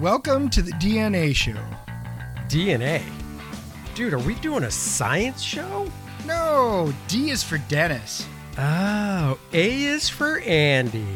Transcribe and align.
Welcome 0.00 0.48
to 0.50 0.62
the 0.62 0.70
DNA 0.72 1.34
show. 1.34 1.56
DNA? 2.48 3.02
Dude, 3.94 4.12
are 4.12 4.18
we 4.18 4.34
doing 4.36 4.64
a 4.64 4.70
science 4.70 5.42
show? 5.42 5.90
No, 6.24 6.92
D 7.08 7.30
is 7.30 7.42
for 7.42 7.58
Dennis, 7.68 8.26
Oh, 8.58 9.38
A 9.52 9.82
is 9.84 10.08
for 10.08 10.40
Andy. 10.40 11.06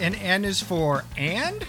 and 0.00 0.14
N 0.16 0.44
is 0.44 0.60
for 0.62 1.04
and? 1.16 1.64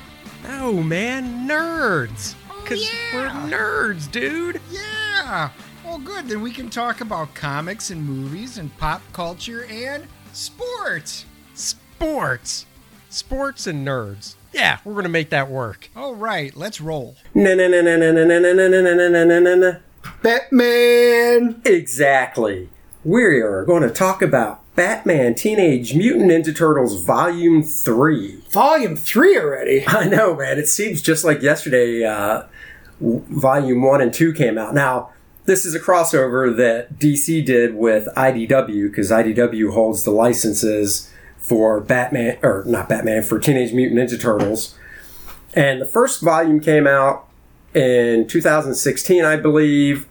Oh, 0.48 0.82
man, 0.84 1.48
nerds. 1.48 2.36
Oh, 2.50 2.60
Because 2.64 2.82
yeah. 2.92 3.16
we're 3.16 3.30
nerds, 3.50 4.10
dude. 4.12 4.60
Yeah. 4.72 5.50
Well, 5.84 6.00
good. 6.00 6.28
Then 6.28 6.42
we 6.42 6.52
can 6.52 6.70
talk 6.70 7.02
about 7.02 7.34
comics 7.34 7.90
and 7.92 8.04
movies 8.06 8.58
and 8.58 8.76
pop 8.78 9.02
culture 9.14 9.66
and 9.66 10.06
sports. 10.34 11.26
Sports. 11.54 12.66
Sports 13.10 13.68
and 13.68 13.86
nerds. 13.86 14.36
Yeah, 14.54 14.80
we're 14.84 14.94
going 14.94 15.04
to 15.04 15.10
make 15.10 15.30
that 15.30 15.50
work. 15.50 15.90
All 15.96 16.16
right, 16.16 16.56
let's 16.56 16.82
roll. 16.82 17.16
Na 17.34 17.54
na 17.54 17.68
na 17.68 17.82
na 17.82 17.98
na 17.98 18.12
na 18.12 18.24
na 18.26 18.40
na 18.40 18.54
na 18.54 18.68
na 18.68 18.94
na 18.94 19.08
na 19.10 19.24
na 19.24 19.40
na 19.40 19.56
na. 19.56 19.72
Batman. 20.22 21.62
Exactly. 21.66 22.70
We 23.04 23.24
are 23.24 23.66
going 23.66 23.84
to 23.84 23.90
talk 23.90 24.22
about 24.22 24.62
Batman 24.76 25.36
Teenage 25.36 25.96
Mutant 25.96 26.30
Ninja 26.30 26.56
Turtles 26.56 27.04
Volume 27.04 27.64
3. 27.64 28.44
Volume 28.52 28.96
three 28.96 29.38
already. 29.38 29.84
I 29.88 30.08
know, 30.08 30.36
man. 30.36 30.60
It 30.60 30.68
seems 30.68 31.02
just 31.02 31.24
like 31.24 31.42
yesterday, 31.42 32.04
uh, 32.04 32.44
Volume 33.00 33.82
1 33.82 34.02
and 34.02 34.14
2 34.14 34.34
came 34.34 34.58
out. 34.58 34.74
Now, 34.74 35.10
this 35.46 35.66
is 35.66 35.74
a 35.74 35.80
crossover 35.80 36.56
that 36.56 37.00
DC 37.00 37.44
did 37.46 37.76
with 37.76 38.08
IDW 38.16 38.90
because 38.90 39.10
IDW 39.10 39.74
holds 39.74 40.04
the 40.04 40.12
licenses 40.12 41.11
for 41.42 41.82
Batman, 41.82 42.38
or 42.42 42.64
not 42.66 42.88
Batman, 42.88 43.24
for 43.24 43.40
Teenage 43.40 43.74
Mutant 43.74 44.00
Ninja 44.00 44.20
Turtles. 44.20 44.78
And 45.54 45.82
the 45.82 45.86
first 45.86 46.22
volume 46.22 46.62
came 46.62 46.88
out 46.88 47.28
in 47.74 48.28
2016, 48.28 49.26
I 49.26 49.36
believe. 49.36 50.08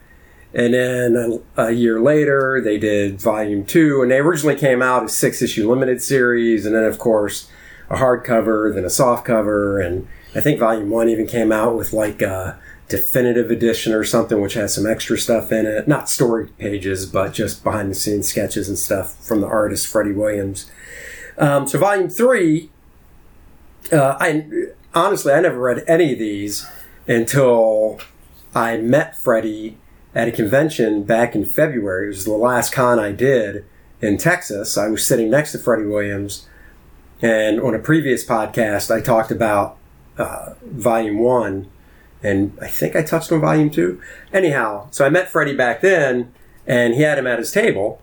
And 0.52 0.74
then 0.74 1.41
a, 1.56 1.66
a 1.69 1.70
year 1.70 2.00
later, 2.00 2.60
they 2.60 2.77
did 2.77 3.20
volume 3.20 3.64
two, 3.64 4.02
and 4.02 4.10
they 4.10 4.19
originally 4.19 4.56
came 4.56 4.82
out 4.82 5.04
as 5.04 5.16
six 5.16 5.41
issue 5.41 5.70
limited 5.70 6.02
series, 6.02 6.66
and 6.66 6.74
then, 6.74 6.84
of 6.84 6.98
course, 6.98 7.48
a 7.88 7.97
hardcover, 7.97 8.74
then 8.74 8.84
a 8.84 8.91
soft 8.91 9.24
cover, 9.24 9.80
and 9.80 10.08
I 10.34 10.41
think 10.41 10.58
volume 10.58 10.91
one 10.91 11.08
even 11.08 11.26
came 11.26 11.52
out 11.52 11.76
with 11.76 11.92
like 11.92 12.22
a 12.22 12.58
definitive 12.88 13.50
edition 13.50 13.92
or 13.92 14.04
something, 14.04 14.41
which 14.41 14.54
has 14.54 14.74
some 14.74 14.86
extra 14.86 15.16
stuff 15.16 15.50
in 15.52 15.66
it. 15.66 15.88
Not 15.88 16.10
story 16.10 16.48
pages, 16.58 17.06
but 17.06 17.32
just 17.32 17.64
behind 17.64 17.91
the 17.91 17.94
scenes 17.94 18.28
sketches 18.28 18.69
and 18.69 18.78
stuff 18.78 19.14
from 19.24 19.41
the 19.41 19.47
artist 19.47 19.86
Freddie 19.86 20.12
Williams. 20.12 20.70
Um, 21.41 21.66
so, 21.66 21.78
volume 21.78 22.10
three, 22.10 22.70
uh, 23.91 24.16
I 24.20 24.44
honestly, 24.94 25.33
I 25.33 25.41
never 25.41 25.58
read 25.58 25.82
any 25.88 26.12
of 26.12 26.19
these 26.19 26.66
until 27.08 27.98
I 28.55 28.77
met 28.77 29.19
Freddie 29.19 29.78
at 30.14 30.28
a 30.28 30.32
convention 30.32 31.02
back 31.02 31.34
in 31.34 31.47
February. 31.47 32.05
It 32.05 32.08
was 32.08 32.24
the 32.27 32.32
last 32.32 32.72
con 32.74 32.98
I 32.98 33.12
did 33.12 33.64
in 34.02 34.19
Texas. 34.19 34.77
I 34.77 34.88
was 34.88 35.05
sitting 35.05 35.30
next 35.30 35.52
to 35.52 35.58
Freddie 35.58 35.86
Williams, 35.86 36.47
and 37.22 37.58
on 37.58 37.75
a 37.75 37.78
previous 37.78 38.25
podcast, 38.25 38.94
I 38.94 39.00
talked 39.00 39.30
about 39.30 39.78
uh, 40.19 40.52
Volume 40.62 41.20
One, 41.20 41.70
and 42.22 42.56
I 42.60 42.69
think 42.69 42.94
I 42.94 43.02
touched 43.02 43.32
on 43.32 43.41
Volume 43.41 43.70
Two. 43.70 43.98
Anyhow, 44.30 44.88
so 44.91 45.06
I 45.06 45.08
met 45.08 45.30
Freddie 45.30 45.56
back 45.56 45.80
then, 45.80 46.34
and 46.66 46.92
he 46.92 47.00
had 47.00 47.16
him 47.16 47.27
at 47.27 47.38
his 47.38 47.50
table, 47.50 48.02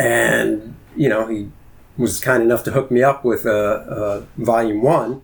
and 0.00 0.74
you 0.96 1.08
know 1.08 1.28
he 1.28 1.50
was 1.98 2.20
kind 2.20 2.42
enough 2.42 2.64
to 2.64 2.72
hook 2.72 2.90
me 2.90 3.02
up 3.02 3.24
with 3.24 3.46
uh, 3.46 3.50
uh, 3.50 4.24
Volume 4.36 4.82
One, 4.82 5.22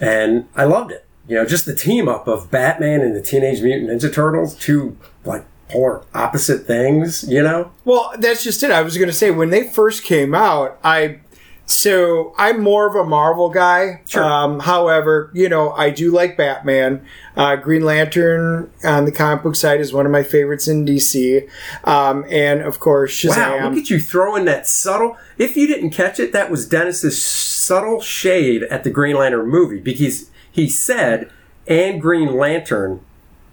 and 0.00 0.48
I 0.56 0.64
loved 0.64 0.90
it. 0.92 1.06
You 1.28 1.36
know, 1.36 1.46
just 1.46 1.66
the 1.66 1.74
team 1.74 2.08
up 2.08 2.26
of 2.26 2.50
Batman 2.50 3.00
and 3.00 3.14
the 3.14 3.22
Teenage 3.22 3.62
Mutant 3.62 3.90
Ninja 3.90 4.12
Turtles, 4.12 4.54
two 4.56 4.96
like 5.24 5.44
polar 5.68 6.02
opposite 6.14 6.66
things. 6.66 7.24
You 7.28 7.42
know, 7.42 7.72
Well, 7.84 8.12
that's 8.18 8.44
just 8.44 8.62
it. 8.62 8.70
I 8.70 8.82
was 8.82 8.96
going 8.96 9.08
to 9.08 9.14
say 9.14 9.30
when 9.30 9.50
they 9.50 9.68
first 9.68 10.02
came 10.02 10.34
out, 10.34 10.78
I 10.84 11.20
so 11.66 12.34
I'm 12.36 12.62
more 12.62 12.86
of 12.88 12.94
a 12.94 13.04
Marvel 13.04 13.48
guy. 13.48 14.02
Sure. 14.06 14.22
Um, 14.22 14.60
however, 14.60 15.30
you 15.32 15.48
know 15.48 15.72
I 15.72 15.90
do 15.90 16.10
like 16.10 16.36
Batman. 16.36 17.04
Uh, 17.36 17.56
Green 17.56 17.82
Lantern 17.84 18.70
on 18.84 19.04
the 19.04 19.12
comic 19.12 19.42
book 19.42 19.56
side 19.56 19.80
is 19.80 19.92
one 19.92 20.04
of 20.04 20.12
my 20.12 20.22
favorites 20.22 20.68
in 20.68 20.84
DC, 20.84 21.48
um, 21.84 22.24
and 22.28 22.60
of 22.60 22.78
course 22.80 23.24
wow! 23.24 23.68
Look 23.68 23.78
at 23.78 23.90
you 23.90 24.00
throwing 24.00 24.44
that 24.46 24.66
subtle. 24.66 25.16
If 25.38 25.56
you 25.56 25.66
didn't 25.66 25.90
catch 25.90 26.20
it, 26.20 26.32
that 26.32 26.50
was 26.50 26.68
Dennis's 26.68 27.22
subtle 27.22 28.00
shade 28.00 28.64
at 28.64 28.84
the 28.84 28.90
Green 28.90 29.16
Lantern 29.16 29.48
movie 29.48 29.80
because 29.80 30.30
he 30.50 30.68
said 30.68 31.30
and 31.66 32.00
Green 32.00 32.36
Lantern 32.36 33.00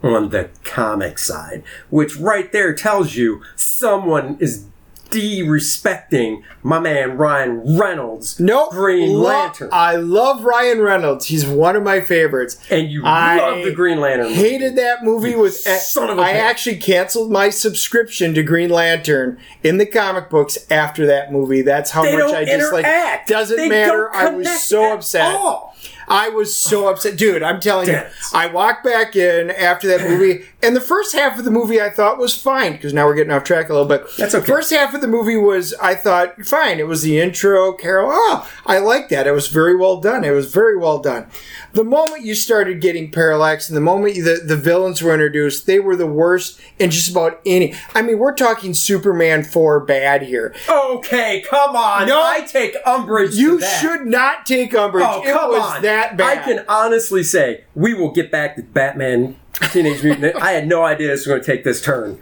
on 0.02 0.30
the 0.30 0.50
comic 0.64 1.20
side, 1.20 1.64
which 1.90 2.18
right 2.18 2.52
there 2.52 2.74
tells 2.74 3.16
you 3.16 3.42
someone 3.56 4.38
is 4.40 4.66
de-respecting 5.12 6.44
my 6.64 6.80
man 6.80 7.18
Ryan 7.18 7.78
Reynolds. 7.78 8.40
Nope. 8.40 8.72
Green 8.72 9.14
Lo- 9.14 9.24
Lantern. 9.30 9.70
I 9.72 9.96
love 9.96 10.44
Ryan 10.44 10.82
Reynolds. 10.82 11.26
He's 11.28 11.46
one 11.46 11.76
of 11.76 11.84
my 11.84 12.02
favorites. 12.02 12.58
and 12.70 12.90
you 12.90 13.04
I 13.06 13.38
love 13.38 13.64
the 13.66 13.72
Green 13.72 14.00
Lantern. 14.00 14.28
movie. 14.28 14.36
Hated 14.40 14.76
that 14.78 15.04
movie 15.04 15.36
with 15.36 15.56
son 15.56 16.10
of 16.10 16.18
a 16.18 16.22
I 16.22 16.32
actually 16.32 16.78
canceled 16.78 17.32
my 17.32 17.50
subscription 17.50 18.34
to 18.36 18.44
Green 18.44 18.70
Lantern 18.70 19.38
in 19.64 19.78
the 19.78 19.86
comic 19.86 20.30
books 20.30 20.58
after 20.70 21.06
that 21.08 21.32
movie. 21.32 21.62
That's 21.62 21.92
how 21.92 22.04
They 22.04 22.16
much 22.18 22.34
I 22.34 22.46
dislike. 22.46 22.86
interact. 22.86 23.28
Doesn't 23.30 23.58
They 23.58 23.70
matter. 23.70 24.14
I 24.14 24.30
was 24.30 24.64
so 24.64 24.94
upset. 24.94 25.36
all. 25.36 25.76
I 26.10 26.30
was 26.30 26.56
so 26.56 26.88
upset, 26.90 27.18
dude. 27.18 27.44
I'm 27.44 27.60
telling 27.60 27.88
you, 27.88 28.02
I 28.34 28.48
walked 28.48 28.84
back 28.84 29.16
in 29.16 29.52
after 29.52 29.88
that 29.90 30.10
movie, 30.10 30.46
and 30.64 30.76
the 30.76 30.82
first 30.82 31.14
half 31.14 31.38
of 31.38 31.46
the 31.46 31.52
movie 31.52 31.80
I 31.80 31.90
thought 31.90 32.18
was 32.18 32.36
fine 32.36 32.74
because 32.74 32.94
now 32.94 33.06
we're 33.06 33.16
getting 33.16 33.32
off 33.32 33.44
track 33.44 33.70
a 33.70 33.74
little 33.74 33.88
bit. 33.88 34.04
That's 34.18 34.34
okay. 34.34 34.46
First 34.46 34.72
half 34.72 34.94
of 34.94 35.02
the 35.02 35.08
movie 35.08 35.38
was 35.38 35.74
I 35.76 35.94
thought 35.96 36.42
fine. 36.46 36.80
It 36.80 36.88
was 36.88 37.04
the 37.04 37.20
intro, 37.20 37.74
Carol. 37.74 38.10
Oh, 38.12 38.50
I 38.66 38.80
like 38.80 39.10
that. 39.10 39.28
It 39.28 39.32
was 39.32 39.48
very 39.48 39.76
well 39.76 40.02
done. 40.02 40.24
It 40.24 40.32
was 40.32 40.52
very 40.52 40.78
well 40.78 41.00
done. 41.00 41.28
The 41.74 41.84
moment 41.84 42.24
you 42.24 42.34
started 42.34 42.82
getting 42.82 43.12
Parallax, 43.12 43.70
and 43.70 43.78
the 43.78 43.82
moment 43.82 44.16
the 44.16 44.42
the 44.44 44.58
villains 44.58 45.02
were 45.02 45.14
introduced, 45.14 45.68
they 45.68 45.80
were 45.80 45.96
the 45.96 46.08
worst 46.08 46.60
in 46.80 46.90
just 46.90 47.12
about 47.12 47.40
any. 47.46 47.76
I 47.94 48.02
mean, 48.02 48.18
we're 48.18 48.34
talking 48.34 48.74
Superman 48.74 49.44
four 49.44 49.80
bad 49.80 50.24
here. 50.24 50.56
Okay, 50.68 51.44
come 51.48 51.76
on. 51.76 52.08
No. 52.08 52.20
I 52.22 52.42
take 52.42 52.76
umbrage. 52.86 53.36
You 53.36 53.62
should 53.62 54.06
not 54.06 54.46
take 54.46 54.74
umbrage. 54.74 55.06
Oh, 55.08 55.22
it 55.24 55.34
come 55.34 55.52
was 55.52 55.62
on. 55.76 55.82
that 55.84 55.99
bad. 56.18 56.38
I 56.40 56.44
can 56.44 56.66
honestly 56.68 57.24
say 57.24 57.64
we 57.76 57.94
will 57.94 58.12
get 58.12 58.32
back 58.32 58.56
to 58.56 58.64
Batman 58.64 59.36
Teenage 59.72 60.04
Mutant. 60.04 60.36
I 60.38 60.52
had 60.52 60.68
no 60.68 60.84
idea 60.84 61.08
this 61.08 61.22
was 61.22 61.28
going 61.28 61.42
to 61.42 61.46
take 61.46 61.64
this 61.64 61.82
turn. 61.82 62.22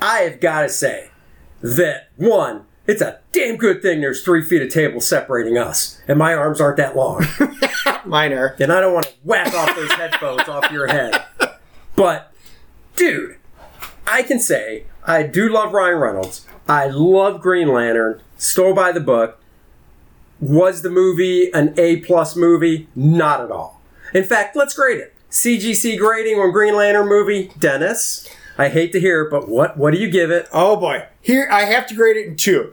I 0.00 0.18
have 0.20 0.40
got 0.40 0.62
to 0.62 0.68
say 0.68 1.10
that 1.62 2.08
one, 2.16 2.66
it's 2.86 3.00
a 3.02 3.20
damn 3.32 3.56
good 3.56 3.82
thing 3.82 4.00
there's 4.00 4.22
three 4.22 4.42
feet 4.42 4.62
of 4.62 4.68
table 4.68 5.00
separating 5.00 5.56
us, 5.58 6.00
and 6.06 6.18
my 6.18 6.34
arms 6.34 6.60
aren't 6.60 6.76
that 6.76 6.94
long, 6.94 7.24
Minor. 8.04 8.54
and 8.60 8.72
I 8.72 8.80
don't 8.80 8.92
want 8.94 9.06
to 9.06 9.12
whack 9.24 9.52
off 9.54 9.74
those 9.74 9.92
headphones 9.92 10.48
off 10.48 10.70
your 10.70 10.86
head. 10.86 11.24
But, 11.96 12.32
dude, 12.94 13.36
I 14.06 14.22
can 14.22 14.38
say 14.38 14.84
I 15.04 15.22
do 15.24 15.48
love 15.48 15.72
Ryan 15.72 15.98
Reynolds. 15.98 16.46
I 16.68 16.86
love 16.88 17.40
Green 17.40 17.68
Lantern. 17.72 18.20
Stole 18.36 18.74
by 18.74 18.92
the 18.92 19.00
book. 19.00 19.40
Was 20.40 20.82
the 20.82 20.90
movie 20.90 21.50
an 21.52 21.74
A 21.78 21.98
plus 21.98 22.36
movie? 22.36 22.88
Not 22.94 23.40
at 23.40 23.50
all. 23.50 23.80
In 24.12 24.24
fact, 24.24 24.56
let's 24.56 24.74
grade 24.74 24.98
it. 24.98 25.14
CGC 25.30 25.98
grading 25.98 26.38
on 26.38 26.52
Green 26.52 26.76
Lantern 26.76 27.08
movie, 27.08 27.50
Dennis. 27.58 28.28
I 28.58 28.68
hate 28.68 28.92
to 28.92 29.00
hear 29.00 29.22
it, 29.22 29.30
but 29.30 29.48
what 29.48 29.76
what 29.76 29.92
do 29.92 29.98
you 29.98 30.08
give 30.08 30.30
it? 30.30 30.48
Oh 30.52 30.76
boy. 30.76 31.06
Here 31.20 31.48
I 31.50 31.64
have 31.64 31.86
to 31.88 31.94
grade 31.94 32.16
it 32.16 32.26
in 32.26 32.36
two. 32.36 32.72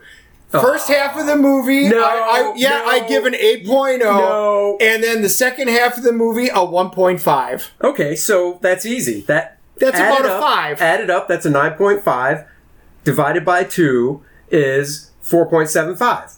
First 0.50 0.90
oh. 0.90 0.94
half 0.94 1.18
of 1.18 1.26
the 1.26 1.36
movie, 1.36 1.90
No, 1.90 2.04
I, 2.04 2.52
I, 2.52 2.54
yeah, 2.56 2.70
no, 2.70 2.86
I 2.86 3.08
give 3.08 3.26
an 3.26 3.34
8.0. 3.34 4.00
no. 4.02 4.78
And 4.80 5.04
then 5.04 5.24
the 5.24 5.30
second 5.30 5.68
half 5.70 5.98
of 5.98 6.04
the 6.04 6.12
movie, 6.12 6.48
a 6.48 6.58
1.5. 6.58 7.70
Okay, 7.84 8.16
so 8.16 8.60
that's 8.62 8.86
easy. 8.86 9.22
That 9.22 9.58
That's 9.78 9.98
about 9.98 10.20
it 10.20 10.26
a 10.28 10.34
up- 10.36 10.42
five. 10.42 10.80
Added 10.80 11.10
up, 11.10 11.28
that's 11.28 11.48
a 11.48 11.50
nine 11.50 11.74
point 11.74 12.04
five. 12.04 12.46
Divided 13.04 13.44
by 13.44 13.64
two 13.64 14.24
is 14.52 15.10
four 15.22 15.50
point 15.50 15.70
seven 15.70 15.96
five. 15.96 16.34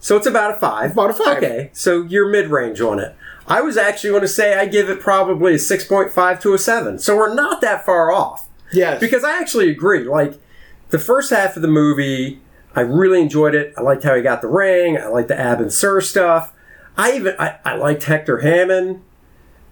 So 0.00 0.16
it's 0.16 0.26
about 0.26 0.52
a 0.52 0.54
five. 0.54 0.92
About 0.92 1.10
a 1.10 1.12
five. 1.12 1.36
Okay, 1.36 1.70
so 1.72 2.02
you're 2.02 2.28
mid 2.28 2.48
range 2.48 2.80
on 2.80 2.98
it. 2.98 3.14
I 3.46 3.60
was 3.60 3.76
actually 3.76 4.10
going 4.10 4.22
to 4.22 4.28
say 4.28 4.54
I 4.54 4.66
give 4.66 4.88
it 4.88 5.00
probably 5.00 5.54
a 5.54 5.58
six 5.58 5.84
point 5.84 6.10
five 6.10 6.40
to 6.40 6.54
a 6.54 6.58
seven. 6.58 6.98
So 6.98 7.16
we're 7.16 7.34
not 7.34 7.60
that 7.60 7.84
far 7.84 8.10
off. 8.12 8.48
Yes. 8.72 9.00
Because 9.00 9.24
I 9.24 9.38
actually 9.38 9.68
agree. 9.70 10.04
Like 10.04 10.40
the 10.88 10.98
first 10.98 11.30
half 11.30 11.56
of 11.56 11.62
the 11.62 11.68
movie, 11.68 12.40
I 12.74 12.80
really 12.80 13.20
enjoyed 13.20 13.54
it. 13.54 13.74
I 13.76 13.82
liked 13.82 14.04
how 14.04 14.14
he 14.14 14.22
got 14.22 14.40
the 14.40 14.48
ring. 14.48 14.96
I 14.96 15.08
liked 15.08 15.28
the 15.28 15.34
Abin 15.34 15.70
Sur 15.70 16.00
stuff. 16.00 16.52
I 16.96 17.12
even 17.12 17.34
I, 17.38 17.58
I 17.64 17.74
liked 17.76 18.04
Hector 18.04 18.38
Hammond. 18.38 19.02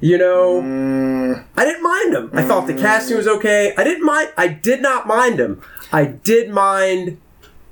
You 0.00 0.16
know, 0.16 0.62
mm. 0.62 1.44
I 1.56 1.64
didn't 1.64 1.82
mind 1.82 2.14
him. 2.14 2.30
I 2.32 2.44
thought 2.44 2.68
the 2.68 2.72
mm. 2.72 2.80
casting 2.80 3.16
was 3.16 3.26
okay. 3.26 3.74
I 3.76 3.82
didn't 3.82 4.04
mind. 4.04 4.32
I 4.36 4.46
did 4.48 4.80
not 4.80 5.06
mind 5.06 5.40
him. 5.40 5.62
I 5.92 6.04
did 6.04 6.50
mind. 6.50 7.20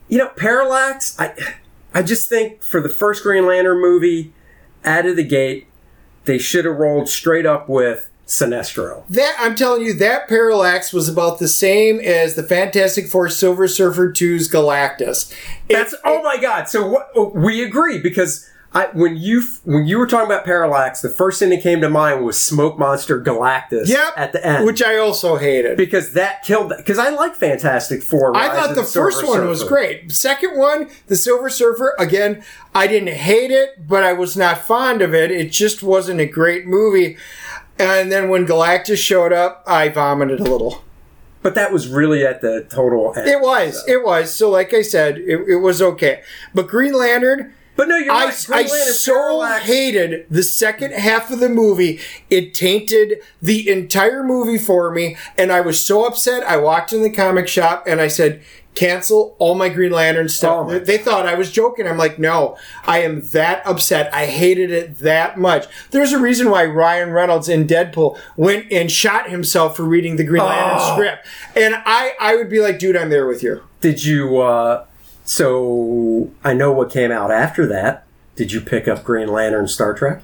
You 0.08 0.18
know, 0.18 0.28
Parallax. 0.28 1.18
I 1.20 1.34
I 1.96 2.02
just 2.02 2.28
think 2.28 2.62
for 2.62 2.78
the 2.82 2.90
first 2.90 3.22
Green 3.22 3.46
Lantern 3.46 3.80
movie, 3.80 4.34
out 4.84 5.06
of 5.06 5.16
the 5.16 5.24
gate, 5.24 5.66
they 6.26 6.36
should 6.36 6.66
have 6.66 6.76
rolled 6.76 7.08
straight 7.08 7.46
up 7.46 7.70
with 7.70 8.10
Sinestro. 8.26 9.04
That 9.08 9.34
I'm 9.38 9.54
telling 9.54 9.80
you, 9.80 9.94
that 9.94 10.28
parallax 10.28 10.92
was 10.92 11.08
about 11.08 11.38
the 11.38 11.48
same 11.48 11.98
as 12.00 12.34
the 12.34 12.42
Fantastic 12.42 13.06
Four 13.06 13.30
Silver 13.30 13.66
Surfer 13.66 14.12
2's 14.12 14.46
Galactus. 14.46 15.32
That's 15.70 15.94
It- 15.94 16.00
oh 16.04 16.22
my 16.22 16.36
god. 16.36 16.68
So 16.68 16.86
what, 16.86 17.34
we 17.34 17.64
agree 17.64 17.98
because 17.98 18.46
I 18.76 18.88
when 18.92 19.16
you 19.16 19.42
when 19.64 19.86
you 19.86 19.98
were 19.98 20.06
talking 20.06 20.26
about 20.26 20.44
parallax, 20.44 21.00
the 21.00 21.08
first 21.08 21.38
thing 21.38 21.48
that 21.48 21.62
came 21.62 21.80
to 21.80 21.88
mind 21.88 22.26
was 22.26 22.38
Smoke 22.38 22.78
Monster 22.78 23.18
Galactus. 23.22 23.88
Yep. 23.88 24.12
at 24.18 24.32
the 24.34 24.46
end, 24.46 24.66
which 24.66 24.82
I 24.82 24.98
also 24.98 25.36
hated. 25.36 25.78
because 25.78 26.12
that 26.12 26.42
killed 26.42 26.74
because 26.76 26.98
I 26.98 27.08
like 27.08 27.34
Fantastic 27.36 28.02
Four. 28.02 28.36
I 28.36 28.48
thought 28.48 28.74
the 28.74 28.84
Silver 28.84 29.10
first 29.10 29.26
one 29.26 29.48
was 29.48 29.64
great. 29.64 30.12
Second 30.12 30.58
one, 30.58 30.90
the 31.06 31.16
Silver 31.16 31.48
Surfer, 31.48 31.94
again, 31.98 32.44
I 32.74 32.86
didn't 32.86 33.14
hate 33.14 33.50
it, 33.50 33.88
but 33.88 34.02
I 34.02 34.12
was 34.12 34.36
not 34.36 34.58
fond 34.58 35.00
of 35.00 35.14
it. 35.14 35.30
It 35.30 35.52
just 35.52 35.82
wasn't 35.82 36.20
a 36.20 36.26
great 36.26 36.66
movie. 36.66 37.16
And 37.78 38.12
then 38.12 38.28
when 38.28 38.46
Galactus 38.46 38.98
showed 38.98 39.32
up, 39.32 39.64
I 39.66 39.88
vomited 39.88 40.40
a 40.40 40.44
little. 40.44 40.84
but 41.42 41.54
that 41.54 41.72
was 41.72 41.88
really 41.88 42.26
at 42.26 42.42
the 42.42 42.66
total 42.68 43.14
end. 43.16 43.26
It 43.26 43.40
was, 43.40 43.82
it 43.88 44.04
was. 44.04 44.34
So, 44.34 44.50
like 44.50 44.74
I 44.74 44.82
said, 44.82 45.16
it, 45.16 45.40
it 45.48 45.56
was 45.62 45.80
okay. 45.80 46.22
But 46.54 46.68
Green 46.68 46.92
Lantern, 46.92 47.54
But 47.76 47.88
no, 47.88 47.96
you're 47.96 48.12
I, 48.12 48.26
right. 48.26 48.44
Green 48.46 48.58
I 48.58 48.62
Lantern 48.62 48.94
so 48.94 49.12
Parallax- 49.14 49.64
hated 49.66 50.26
the 50.30 50.42
second 50.42 50.92
half 50.94 51.30
of 51.30 51.40
the 51.40 51.48
movie. 51.50 52.00
It 52.30 52.54
tainted 52.54 53.18
the 53.42 53.68
entire 53.68 54.22
movie 54.22 54.58
for 54.58 54.90
me, 54.90 55.16
and 55.36 55.52
I 55.52 55.60
was 55.60 55.84
so 55.84 56.06
upset. 56.06 56.42
I 56.44 56.56
walked 56.56 56.92
in 56.92 57.02
the 57.02 57.10
comic 57.10 57.48
shop 57.48 57.84
and 57.86 58.00
I 58.00 58.08
said, 58.08 58.42
"Cancel 58.74 59.36
all 59.38 59.54
my 59.54 59.68
Green 59.68 59.92
Lantern 59.92 60.28
stuff." 60.30 60.66
Oh 60.70 60.78
they, 60.78 60.96
thought 60.98 61.26
I 61.26 61.34
was 61.34 61.52
joking. 61.52 61.86
I'm 61.86 61.98
like, 61.98 62.18
"No, 62.18 62.56
I 62.86 63.00
am 63.00 63.20
that 63.32 63.66
upset. 63.66 64.12
I 64.14 64.24
hated 64.26 64.70
it 64.70 64.98
that 65.00 65.38
much." 65.38 65.66
There's 65.90 66.12
a 66.12 66.18
reason 66.18 66.50
why 66.50 66.64
Ryan 66.64 67.10
Reynolds 67.10 67.48
in 67.48 67.66
Deadpool 67.66 68.18
went 68.36 68.72
and 68.72 68.90
shot 68.90 69.28
himself 69.28 69.76
for 69.76 69.82
reading 69.84 70.16
the 70.16 70.24
Green 70.24 70.42
Lantern 70.44 70.78
Oh. 70.80 70.92
script, 70.94 71.26
and 71.54 71.74
I 71.84 72.12
I 72.18 72.36
would 72.36 72.48
be 72.48 72.60
like, 72.60 72.78
"Dude, 72.78 72.96
I'm 72.96 73.10
there 73.10 73.26
with 73.26 73.42
you." 73.42 73.60
Did 73.82 74.02
you? 74.04 74.38
uh 74.40 74.84
So 75.26 76.30
I 76.42 76.54
know 76.54 76.72
what 76.72 76.90
came 76.90 77.10
out 77.12 77.30
after 77.30 77.66
that. 77.66 78.04
Did 78.36 78.52
you 78.52 78.60
pick 78.60 78.86
up 78.86 79.04
Green 79.04 79.28
Lantern 79.28 79.66
Star 79.68 79.92
Trek 79.92 80.22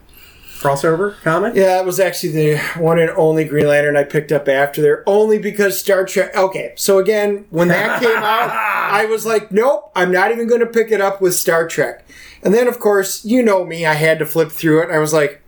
crossover 0.61 1.21
comic? 1.23 1.55
Yeah, 1.57 1.81
it 1.81 1.85
was 1.85 1.99
actually 1.99 2.31
the 2.33 2.59
one 2.79 2.99
and 3.01 3.11
only 3.11 3.45
Green 3.45 3.67
Lantern 3.67 3.97
I 3.97 4.05
picked 4.05 4.31
up 4.31 4.47
after 4.49 4.81
there, 4.81 5.03
only 5.07 5.39
because 5.39 5.79
Star 5.81 6.05
Trek. 6.05 6.35
Okay, 6.37 6.73
so 6.77 6.99
again, 6.99 7.47
when 7.51 7.69
that 7.69 8.01
came 8.03 8.17
out, 8.17 8.51
I 8.51 9.07
was 9.07 9.27
like, 9.27 9.51
nope, 9.51 9.91
I'm 9.97 10.13
not 10.13 10.31
even 10.31 10.47
going 10.47 10.61
to 10.61 10.67
pick 10.67 10.93
it 10.93 11.01
up 11.01 11.21
with 11.21 11.35
Star 11.35 11.67
Trek. 11.67 12.09
And 12.43 12.55
then, 12.55 12.69
of 12.69 12.79
course, 12.79 13.25
you 13.25 13.43
know 13.43 13.65
me, 13.65 13.85
I 13.85 13.95
had 13.95 14.19
to 14.21 14.27
flip 14.27 14.53
through 14.53 14.83
it, 14.83 14.85
and 14.85 14.93
I 14.93 14.99
was 14.99 15.13
like, 15.13 15.43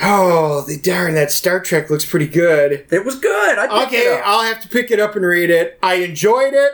oh, 0.00 0.62
the 0.66 0.78
darn, 0.78 1.14
that 1.14 1.30
Star 1.30 1.60
Trek 1.60 1.90
looks 1.90 2.04
pretty 2.04 2.28
good. 2.28 2.86
It 2.90 3.04
was 3.04 3.18
good. 3.18 3.58
I 3.58 3.66
picked 3.66 3.92
it 3.92 4.06
Okay. 4.06 4.22
I'll 4.24 4.44
have 4.44 4.60
to 4.62 4.68
pick 4.68 4.90
it 4.90 4.98
up 5.00 5.14
and 5.14 5.24
read 5.24 5.50
it. 5.50 5.78
I 5.82 5.94
enjoyed 5.96 6.54
it, 6.54 6.72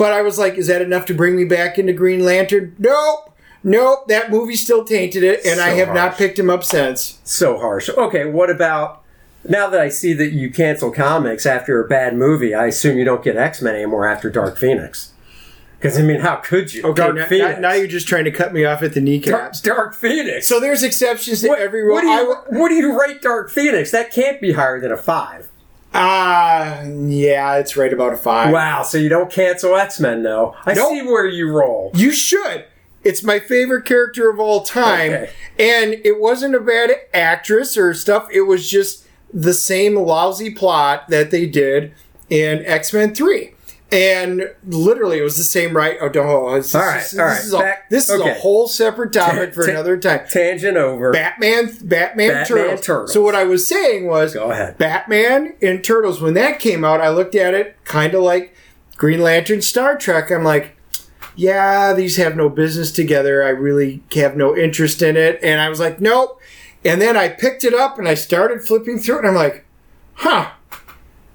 but 0.00 0.14
I 0.14 0.22
was 0.22 0.38
like, 0.38 0.54
is 0.54 0.66
that 0.68 0.80
enough 0.80 1.04
to 1.06 1.14
bring 1.14 1.36
me 1.36 1.44
back 1.44 1.78
into 1.78 1.92
Green 1.92 2.24
Lantern? 2.24 2.74
Nope. 2.78 3.26
Nope, 3.62 4.08
that 4.08 4.30
movie 4.30 4.56
still 4.56 4.82
tainted 4.86 5.22
it, 5.22 5.44
and 5.44 5.60
I 5.60 5.72
So 5.72 5.76
have 5.84 5.94
not 5.94 6.16
picked 6.16 6.38
him 6.38 6.48
up 6.48 6.64
since. 6.64 7.20
so 7.24 7.58
harsh. 7.58 7.90
Okay, 7.90 8.24
what 8.24 8.48
about 8.48 9.02
now 9.46 9.68
that 9.68 9.78
I 9.78 9.90
see 9.90 10.14
that 10.14 10.30
you 10.32 10.48
cancel 10.50 10.90
comics 10.90 11.44
after 11.44 11.78
a 11.84 11.86
bad 11.86 12.16
movie? 12.16 12.54
I 12.54 12.68
assume 12.68 12.96
you 12.96 13.04
don't 13.04 13.22
get 13.22 13.36
X 13.36 13.60
Men 13.60 13.74
anymore 13.74 14.06
after 14.08 14.30
Dark 14.30 14.56
Phoenix. 14.56 15.12
Because 15.78 15.98
I 15.98 16.02
mean, 16.02 16.20
how 16.20 16.36
could 16.36 16.72
you? 16.72 16.82
Okay, 16.84 17.02
Dark 17.02 17.16
now, 17.16 17.26
Phoenix. 17.26 17.60
now- 17.60 17.72
you're 17.74 17.86
just 17.86 18.08
trying 18.08 18.24
to 18.24 18.30
cut 18.30 18.54
me 18.54 18.64
off 18.64 18.82
at 18.82 18.94
the 18.94 19.00
Dark, 19.00 19.04
kneecaps. 19.04 19.60
Dark 19.60 19.94
Phoenix. 19.94 20.46
So 20.48 20.58
there's 20.58 20.82
exceptions 20.82 21.42
to 21.42 21.48
what, 21.48 21.58
every 21.58 21.82
rule. 21.82 21.96
what 21.96 22.00
do 22.00 22.06
you 22.08 22.34
w- 22.34 22.60
what 22.62 22.68
do 22.70 22.76
you 22.76 22.98
rate 22.98 23.20
Dark 23.20 23.50
Phoenix? 23.50 23.90
That 23.90 24.10
can't 24.10 24.40
be 24.40 24.52
higher 24.52 24.80
than 24.80 24.90
a 24.90 24.96
five. 24.96 25.49
Ah, 25.92 26.82
yeah, 26.82 27.56
it's 27.56 27.76
right 27.76 27.92
about 27.92 28.12
a 28.12 28.16
five. 28.16 28.52
Wow. 28.52 28.82
So 28.82 28.96
you 28.98 29.08
don't 29.08 29.30
cancel 29.30 29.76
X 29.76 29.98
Men 30.00 30.22
though. 30.22 30.54
I 30.64 30.74
Nope. 30.74 30.90
see 30.90 31.02
where 31.02 31.26
you 31.26 31.50
roll. 31.50 31.90
You 31.94 32.12
should. 32.12 32.64
It's 33.02 33.22
my 33.24 33.38
favorite 33.38 33.86
character 33.86 34.28
of 34.28 34.38
all 34.38 34.60
time, 34.62 35.12
Okay. 35.12 35.30
and 35.58 35.94
it 36.04 36.20
wasn't 36.20 36.54
a 36.54 36.60
bad 36.60 36.90
actress 37.14 37.76
or 37.78 37.94
stuff. 37.94 38.28
It 38.30 38.42
was 38.42 38.68
just 38.70 39.04
the 39.32 39.54
same 39.54 39.94
lousy 39.96 40.50
plot 40.50 41.08
that 41.08 41.30
they 41.30 41.46
did 41.46 41.92
in 42.28 42.64
X 42.66 42.92
Men 42.92 43.14
Three. 43.14 43.54
And 43.92 44.50
literally, 44.64 45.18
it 45.18 45.22
was 45.22 45.36
the 45.36 45.42
same, 45.42 45.76
right? 45.76 45.96
Oh, 46.00 46.08
no, 46.14 46.54
this, 46.54 46.74
All 46.74 46.80
right, 46.80 47.00
this, 47.00 47.18
all 47.18 47.24
right, 47.24 47.34
This, 47.36 47.46
is, 47.46 47.52
a, 47.52 47.58
back- 47.58 47.90
this 47.90 48.08
is 48.10 48.20
okay. 48.20 48.30
a 48.30 48.34
whole 48.34 48.68
separate 48.68 49.12
topic 49.12 49.52
for 49.52 49.64
Ta- 49.64 49.72
another 49.72 49.98
time. 49.98 50.20
Tangent 50.30 50.76
over. 50.76 51.12
Batman, 51.12 51.66
Batman, 51.82 52.28
Batman 52.28 52.46
Turtles. 52.46 52.80
Turtles. 52.86 53.12
So 53.12 53.20
what 53.22 53.34
I 53.34 53.42
was 53.44 53.66
saying 53.66 54.06
was, 54.06 54.34
Go 54.34 54.50
ahead. 54.52 54.78
Batman 54.78 55.54
and 55.60 55.82
Turtles. 55.82 56.20
When 56.20 56.34
that 56.34 56.60
came 56.60 56.84
out, 56.84 57.00
I 57.00 57.08
looked 57.10 57.34
at 57.34 57.52
it 57.54 57.76
kind 57.84 58.14
of 58.14 58.22
like 58.22 58.54
Green 58.96 59.20
Lantern, 59.22 59.60
Star 59.60 59.96
Trek. 59.98 60.30
I'm 60.30 60.44
like, 60.44 60.76
yeah, 61.34 61.92
these 61.92 62.16
have 62.16 62.36
no 62.36 62.48
business 62.48 62.92
together. 62.92 63.42
I 63.42 63.48
really 63.48 64.02
have 64.14 64.36
no 64.36 64.56
interest 64.56 65.02
in 65.02 65.16
it. 65.16 65.40
And 65.42 65.60
I 65.60 65.68
was 65.68 65.80
like, 65.80 66.00
nope. 66.00 66.40
And 66.84 67.00
then 67.00 67.16
I 67.16 67.28
picked 67.28 67.64
it 67.64 67.74
up 67.74 67.98
and 67.98 68.06
I 68.06 68.14
started 68.14 68.62
flipping 68.62 68.98
through 68.98 69.16
it, 69.16 69.18
and 69.20 69.28
I'm 69.28 69.34
like, 69.34 69.64
huh, 70.14 70.50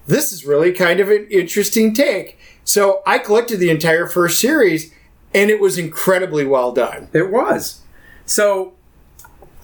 this 0.06 0.32
is 0.32 0.44
really 0.46 0.72
kind 0.72 1.00
of 1.00 1.10
an 1.10 1.26
interesting 1.30 1.92
take. 1.94 2.35
So 2.66 3.00
I 3.06 3.18
collected 3.18 3.58
the 3.58 3.70
entire 3.70 4.06
first 4.06 4.40
series, 4.40 4.92
and 5.32 5.50
it 5.50 5.60
was 5.60 5.78
incredibly 5.78 6.44
well 6.44 6.72
done. 6.72 7.08
It 7.12 7.30
was. 7.30 7.82
So 8.26 8.74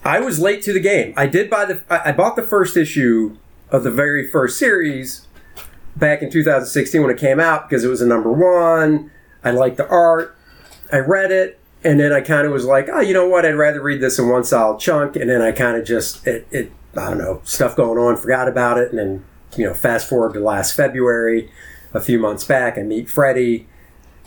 I 0.05 0.21
was 0.21 0.39
late 0.39 0.63
to 0.63 0.73
the 0.73 0.81
game. 0.81 1.13
I 1.17 1.27
did 1.27 1.51
buy 1.51 1.65
the. 1.65 1.83
I 1.91 2.13
bought 2.13 2.37
the 2.37 2.43
first 2.43 2.77
issue 2.77 3.37
of 3.71 3.83
the 3.83 3.91
very 3.91 4.31
first 4.31 4.57
series 4.57 5.27
back 5.97 6.23
in 6.23 6.31
2016 6.31 7.03
when 7.03 7.11
it 7.11 7.19
came 7.19 7.41
out 7.41 7.69
because 7.69 7.83
it 7.83 7.89
was 7.89 8.01
a 8.01 8.07
number 8.07 8.33
one. 8.33 9.11
I 9.43 9.51
liked 9.51 9.79
the 9.79 9.89
art. 9.89 10.37
I 10.93 10.99
read 10.99 11.33
it, 11.33 11.59
and 11.83 11.99
then 11.99 12.13
I 12.13 12.21
kind 12.21 12.47
of 12.47 12.53
was 12.53 12.65
like, 12.65 12.89
oh, 12.89 13.01
you 13.01 13.15
know 13.15 13.29
what? 13.29 13.45
I'd 13.45 13.57
rather 13.57 13.83
read 13.83 14.01
this 14.01 14.21
in 14.21 14.29
one 14.29 14.45
solid 14.45 14.79
chunk. 14.79 15.17
And 15.17 15.29
then 15.29 15.43
I 15.43 15.51
kind 15.51 15.77
of 15.77 15.85
just 15.85 16.25
it, 16.25 16.47
it. 16.53 16.71
I 16.97 17.09
don't 17.09 17.19
know 17.19 17.41
stuff 17.43 17.75
going 17.75 17.99
on, 17.99 18.17
forgot 18.17 18.47
about 18.47 18.79
it, 18.79 18.91
and 18.91 18.99
then 18.99 19.25
you 19.57 19.67
know, 19.67 19.75
fast 19.75 20.09
forward 20.09 20.35
to 20.35 20.41
last 20.41 20.77
February, 20.77 21.51
a 21.95 22.01
few 22.01 22.19
months 22.19 22.45
back, 22.45 22.79
I 22.79 22.83
meet 22.83 23.09
Freddie. 23.09 23.69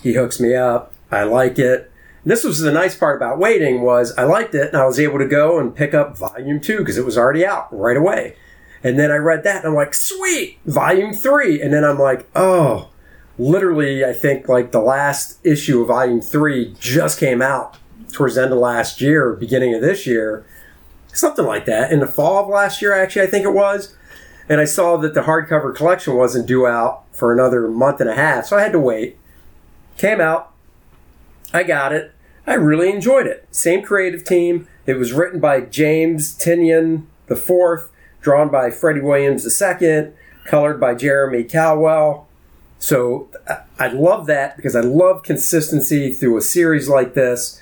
He 0.02 0.14
hooks 0.14 0.40
me 0.40 0.56
up. 0.56 0.94
I 1.12 1.24
like 1.24 1.60
it. 1.60 1.92
This 2.24 2.44
was 2.44 2.60
the 2.60 2.72
nice 2.72 2.96
part 2.96 3.18
about 3.18 3.38
waiting 3.38 3.82
was 3.82 4.12
I 4.18 4.24
liked 4.24 4.56
it 4.56 4.70
and 4.70 4.78
I 4.78 4.86
was 4.86 5.00
able 5.00 5.20
to 5.20 5.28
go 5.28 5.60
and 5.60 5.76
pick 5.76 5.94
up 5.94 6.18
volume 6.18 6.60
two 6.60 6.80
because 6.80 6.98
it 6.98 7.06
was 7.06 7.18
already 7.18 7.46
out 7.46 7.68
right 7.72 7.98
away. 7.98 8.36
And 8.84 9.00
then 9.00 9.12
I 9.12 9.16
read 9.16 9.44
that 9.44 9.58
and 9.58 9.68
I'm 9.68 9.75
like, 9.75 9.94
sweet, 9.94 10.60
volume 10.66 11.13
three. 11.13 11.62
And 11.62 11.72
then 11.72 11.84
I'm 11.84 12.00
like, 12.00 12.28
oh, 12.36 12.89
literally, 13.38 14.04
I 14.04 14.13
think 14.13 14.48
like 14.48 14.72
the 14.72 14.82
last 14.82 15.39
issue 15.46 15.82
of 15.82 15.88
volume 15.88 16.22
three 16.22 16.75
just 16.80 17.20
came 17.20 17.42
out 17.42 17.78
towards 18.12 18.36
the 18.36 18.44
end 18.44 18.54
of 18.54 18.60
last 18.60 19.01
year, 19.01 19.34
beginning 19.34 19.74
of 19.75 19.82
this 19.82 20.08
year, 20.08 20.46
something 21.08 21.46
like 21.46 21.66
that. 21.66 21.92
In 21.92 22.00
the 22.00 22.08
fall 22.08 22.44
of 22.44 22.50
last 22.50 22.82
year, 22.82 22.94
actually, 22.94 23.24
I 23.24 23.28
think 23.28 23.46
it 23.46 23.54
was. 23.54 23.96
And 24.48 24.62
I 24.62 24.66
saw 24.66 24.98
that 24.98 25.14
the 25.14 25.22
hardcover 25.22 25.75
collection 25.75 26.16
wasn't 26.16 26.48
due 26.48 26.68
out 26.68 27.04
for 27.12 27.34
another 27.34 27.68
month 27.68 28.00
and 28.00 28.10
a 28.10 28.16
half, 28.16 28.46
so 28.46 28.58
I 28.58 28.62
had 28.62 28.72
to 28.74 28.80
wait. 28.80 29.18
Came 29.98 30.22
out, 30.22 30.52
I 31.54 31.64
got 31.64 31.94
it. 31.94 32.12
I 32.46 32.54
really 32.54 32.92
enjoyed 32.92 33.25
it. 33.25 33.48
Same 33.52 33.82
creative 33.82 34.24
team. 34.24 34.68
It 34.86 34.96
was 34.96 35.14
written 35.14 35.40
by 35.40 35.62
James 35.62 36.38
Tynion 36.38 37.06
the 37.28 37.36
fourth, 37.36 37.90
drawn 38.22 38.50
by 38.50 38.70
Freddie 38.70 39.02
Williams 39.02 39.44
the 39.44 39.50
second, 39.50 40.14
colored 40.46 40.80
by 40.80 40.94
Jeremy 40.94 41.44
Colwell. 41.44 42.28
So 42.78 43.30
I- 43.80 43.88
love 43.88 44.28
that 44.28 44.58
because 44.58 44.75
I 44.75 44.82
love 44.82 45.24
consistency 45.24 46.14
through 46.14 46.38
a 46.38 46.42
series 46.42 46.88
like 46.88 47.14
this. 47.14 47.62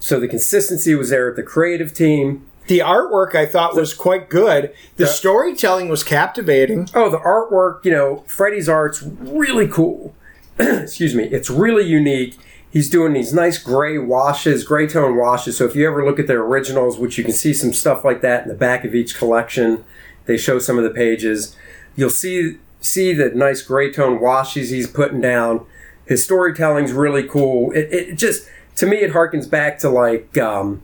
So 0.00 0.20
the 0.20 0.28
consistency 0.28 0.94
was 0.94 1.08
there 1.08 1.26
with 1.26 1.36
the 1.36 1.42
creative 1.42 1.94
team. 1.94 2.44
The 2.66 2.78
artwork 2.78 3.34
I 3.34 3.46
thought 3.46 3.74
was 3.74 3.92
quite 3.92 4.30
good. 4.30 4.74
The 4.96 5.06
storytelling 5.06 5.88
was 5.88 6.02
captivating. 6.02 6.88
Oh, 6.94 7.10
the 7.10 7.18
artwork, 7.18 7.84
you 7.84 7.90
know, 7.90 8.24
Freddie's 8.26 8.68
art's 8.68 9.02
really 9.02 9.68
cool. 9.68 10.14
Excuse 10.58 11.14
me. 11.14 11.24
It's 11.24 11.50
really 11.50 11.84
unique. 11.84 12.38
He's 12.70 12.90
doing 12.90 13.12
these 13.12 13.32
nice 13.32 13.58
gray 13.58 13.98
washes, 13.98 14.64
gray 14.64 14.86
tone 14.86 15.16
washes. 15.16 15.58
So 15.58 15.64
if 15.64 15.76
you 15.76 15.86
ever 15.86 16.04
look 16.04 16.18
at 16.18 16.26
their 16.26 16.42
originals, 16.42 16.98
which 16.98 17.18
you 17.18 17.22
can 17.22 17.32
see 17.32 17.52
some 17.54 17.72
stuff 17.72 18.04
like 18.04 18.20
that 18.22 18.42
in 18.42 18.48
the 18.48 18.54
back 18.54 18.84
of 18.84 18.94
each 18.94 19.16
collection, 19.16 19.84
they 20.26 20.36
show 20.36 20.58
some 20.58 20.78
of 20.78 20.84
the 20.84 20.90
pages. 20.90 21.54
You'll 21.94 22.10
see 22.10 22.58
see 22.80 23.14
the 23.14 23.30
nice 23.30 23.62
gray 23.62 23.92
tone 23.92 24.20
washes 24.20 24.70
he's 24.70 24.88
putting 24.88 25.20
down. 25.20 25.66
His 26.06 26.24
storytelling's 26.24 26.92
really 26.92 27.22
cool. 27.22 27.70
It, 27.72 27.92
it 27.92 28.14
just 28.16 28.48
to 28.76 28.86
me 28.86 28.98
it 28.98 29.12
harkens 29.12 29.48
back 29.48 29.78
to 29.78 29.88
like 29.88 30.36
um, 30.36 30.82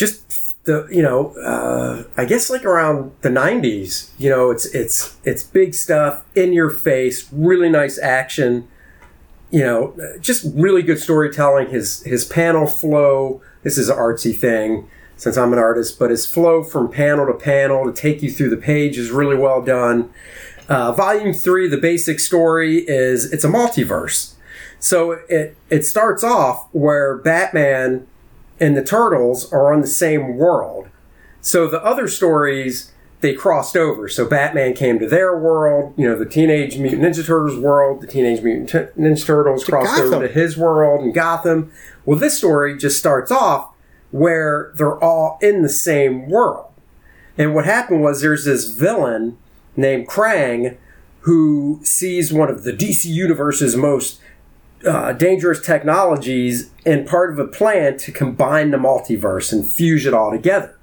just 0.00 0.64
the 0.64 0.88
you 0.90 1.02
know 1.02 1.34
uh, 1.36 2.04
I 2.16 2.24
guess 2.24 2.48
like 2.48 2.64
around 2.64 3.12
the 3.20 3.28
'90s. 3.28 4.10
You 4.18 4.30
know, 4.30 4.50
it's 4.50 4.64
it's 4.74 5.16
it's 5.24 5.44
big 5.44 5.74
stuff 5.74 6.24
in 6.34 6.52
your 6.54 6.70
face, 6.70 7.28
really 7.30 7.68
nice 7.68 7.98
action. 7.98 8.66
You 9.50 9.60
know, 9.60 10.16
just 10.20 10.46
really 10.54 10.82
good 10.82 10.98
storytelling. 10.98 11.68
His 11.68 12.02
his 12.04 12.24
panel 12.24 12.66
flow. 12.66 13.42
This 13.62 13.76
is 13.76 13.90
an 13.90 13.96
artsy 13.98 14.34
thing. 14.34 14.88
since 15.16 15.36
I'm 15.36 15.52
an 15.52 15.58
artist, 15.58 15.98
but 15.98 16.08
his 16.08 16.24
flow 16.24 16.64
from 16.64 16.90
panel 16.90 17.26
to 17.26 17.34
panel 17.34 17.84
to 17.84 17.92
take 17.92 18.22
you 18.22 18.30
through 18.30 18.48
the 18.48 18.56
page 18.56 18.96
is 18.96 19.10
really 19.10 19.36
well 19.36 19.60
done. 19.60 20.08
Uh, 20.66 20.92
volume 20.92 21.34
three, 21.34 21.68
the 21.68 21.76
basic 21.76 22.18
story 22.18 22.78
is 22.88 23.30
it's 23.30 23.44
a 23.44 23.48
multiverse. 23.48 24.32
So 24.78 25.18
it 25.28 25.56
it 25.68 25.84
starts 25.84 26.24
off 26.24 26.68
where 26.72 27.18
Batman 27.18 28.06
and 28.60 28.76
the 28.76 28.84
Turtles 28.84 29.50
are 29.52 29.72
on 29.72 29.80
the 29.80 29.86
same 29.86 30.36
world. 30.36 30.88
So 31.40 31.66
the 31.66 31.82
other 31.82 32.06
stories 32.06 32.92
they 33.20 33.34
crossed 33.34 33.76
over. 33.76 34.08
So 34.08 34.26
Batman 34.26 34.74
came 34.74 34.98
to 34.98 35.06
their 35.06 35.36
world, 35.36 35.94
you 35.96 36.08
know, 36.08 36.18
the 36.18 36.26
Teenage 36.26 36.78
Mutant 36.78 37.02
Ninja 37.02 37.24
Turtles 37.24 37.58
world, 37.58 38.00
the 38.00 38.06
Teenage 38.06 38.42
Mutant 38.42 38.68
T- 38.70 39.00
Ninja 39.00 39.24
Turtles 39.24 39.64
crossed 39.64 39.96
Gotham. 39.96 40.14
over 40.14 40.28
to 40.28 40.32
his 40.32 40.56
world 40.56 41.02
and 41.02 41.12
Gotham. 41.14 41.70
Well, 42.04 42.18
this 42.18 42.38
story 42.38 42.76
just 42.78 42.98
starts 42.98 43.30
off 43.30 43.72
where 44.10 44.72
they're 44.76 45.02
all 45.02 45.38
in 45.42 45.62
the 45.62 45.68
same 45.68 46.28
world. 46.28 46.72
And 47.36 47.54
what 47.54 47.64
happened 47.64 48.02
was 48.02 48.20
there's 48.20 48.44
this 48.44 48.70
villain 48.70 49.38
named 49.76 50.08
Krang 50.08 50.76
who 51.20 51.80
sees 51.82 52.32
one 52.32 52.48
of 52.48 52.64
the 52.64 52.72
DC 52.72 53.04
Universe's 53.04 53.76
most 53.76 54.20
uh, 54.86 55.12
dangerous 55.12 55.60
technologies 55.64 56.70
and 56.86 57.06
part 57.06 57.30
of 57.32 57.38
a 57.38 57.46
plan 57.46 57.98
to 57.98 58.12
combine 58.12 58.70
the 58.70 58.76
multiverse 58.78 59.52
and 59.52 59.66
fuse 59.66 60.06
it 60.06 60.14
all 60.14 60.30
together. 60.30 60.76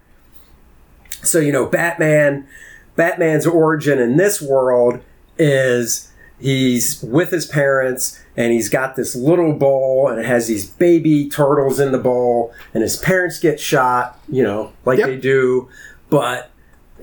So, 1.24 1.40
you 1.40 1.52
know, 1.52 1.66
Batman, 1.66 2.48
Batman's 2.96 3.48
origin 3.48 4.00
in 4.00 4.18
this 4.18 4.42
world 4.42 5.00
is 5.38 6.12
he's 6.40 7.02
with 7.02 7.32
his 7.32 7.46
parents 7.48 8.22
and 8.36 8.54
he's 8.54 8.70
got 8.70 8.96
this 8.96 9.16
little 9.16 9.54
bowl 9.54 10.08
and 10.10 10.20
it 10.20 10.26
has 10.26 10.48
these 10.48 10.70
baby 10.70 11.28
turtles 11.28 11.80
in 11.80 11.92
the 11.92 11.98
bowl 11.98 12.54
and 12.74 12.84
his 12.84 12.98
parents 12.98 13.40
get 13.40 13.60
shot, 13.60 14.20
you 14.30 14.44
know, 14.44 14.72
like 14.86 15.00
Yep. 15.00 15.08
they 15.08 15.18
do, 15.18 15.68
but 16.10 16.52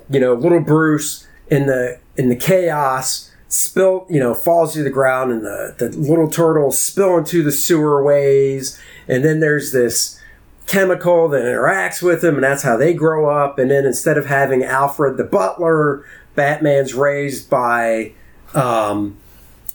you 0.08 0.20
know, 0.20 0.34
little 0.34 0.60
Bruce 0.60 1.26
in 1.50 1.66
the 1.66 1.98
in 2.16 2.28
the 2.28 2.36
chaos 2.36 3.30
spill, 3.54 4.06
you 4.10 4.18
know, 4.20 4.34
falls 4.34 4.74
to 4.74 4.82
the 4.82 4.90
ground 4.90 5.30
and 5.32 5.44
the, 5.44 5.74
the 5.78 5.88
little 5.90 6.28
turtles 6.28 6.80
spill 6.80 7.16
into 7.18 7.42
the 7.42 7.52
sewer 7.52 8.02
ways 8.02 8.80
and 9.08 9.24
then 9.24 9.40
there's 9.40 9.72
this 9.72 10.20
chemical 10.66 11.28
that 11.28 11.42
interacts 11.44 12.02
with 12.02 12.22
them 12.22 12.34
and 12.36 12.44
that's 12.44 12.62
how 12.62 12.76
they 12.76 12.94
grow 12.94 13.28
up 13.28 13.58
and 13.58 13.70
then 13.70 13.84
instead 13.84 14.16
of 14.18 14.26
having 14.26 14.64
Alfred 14.64 15.16
the 15.16 15.24
butler, 15.24 16.04
Batman's 16.34 16.94
raised 16.94 17.48
by 17.50 18.12
um 18.54 19.16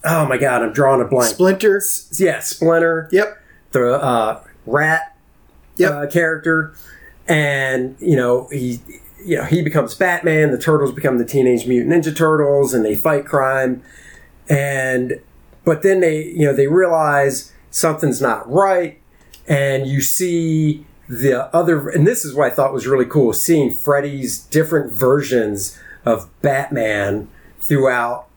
oh 0.05 0.25
my 0.27 0.37
god, 0.37 0.61
I'm 0.61 0.73
drawing 0.73 1.01
a 1.01 1.05
blank. 1.05 1.33
Splinter. 1.33 1.81
yeah, 2.17 2.39
Splinter 2.39 3.07
Yep. 3.11 3.41
the 3.71 3.93
uh, 4.01 4.43
rat 4.65 5.15
Yep. 5.77 5.91
uh, 5.91 6.07
character, 6.07 6.73
and 7.27 7.95
you 7.99 8.15
know 8.17 8.47
he 8.51 8.79
you 9.23 9.37
know 9.37 9.43
he 9.43 9.61
becomes 9.61 9.95
Batman. 9.95 10.51
The 10.51 10.57
turtles 10.57 10.91
become 10.91 11.17
the 11.17 11.25
Teenage 11.25 11.67
Mutant 11.67 11.93
Ninja 11.93 12.15
Turtles, 12.15 12.73
and 12.73 12.83
they 12.85 12.95
fight 12.95 13.25
crime. 13.25 13.83
And 14.47 15.21
but 15.63 15.81
then 15.81 15.99
they 15.99 16.25
you 16.25 16.45
know 16.45 16.53
they 16.53 16.67
realize 16.67 17.53
something's 17.71 18.21
not 18.21 18.49
right, 18.49 18.99
and 19.47 19.87
you 19.87 20.01
see 20.01 20.85
the 21.07 21.53
other. 21.55 21.89
And 21.89 22.05
this 22.05 22.25
is 22.25 22.33
what 22.33 22.51
I 22.51 22.55
thought 22.55 22.73
was 22.73 22.87
really 22.87 23.05
cool: 23.05 23.33
seeing 23.33 23.71
Freddy's 23.71 24.39
different 24.39 24.91
versions 24.93 25.77
of 26.05 26.29
Batman 26.41 27.27
throughout 27.59 28.27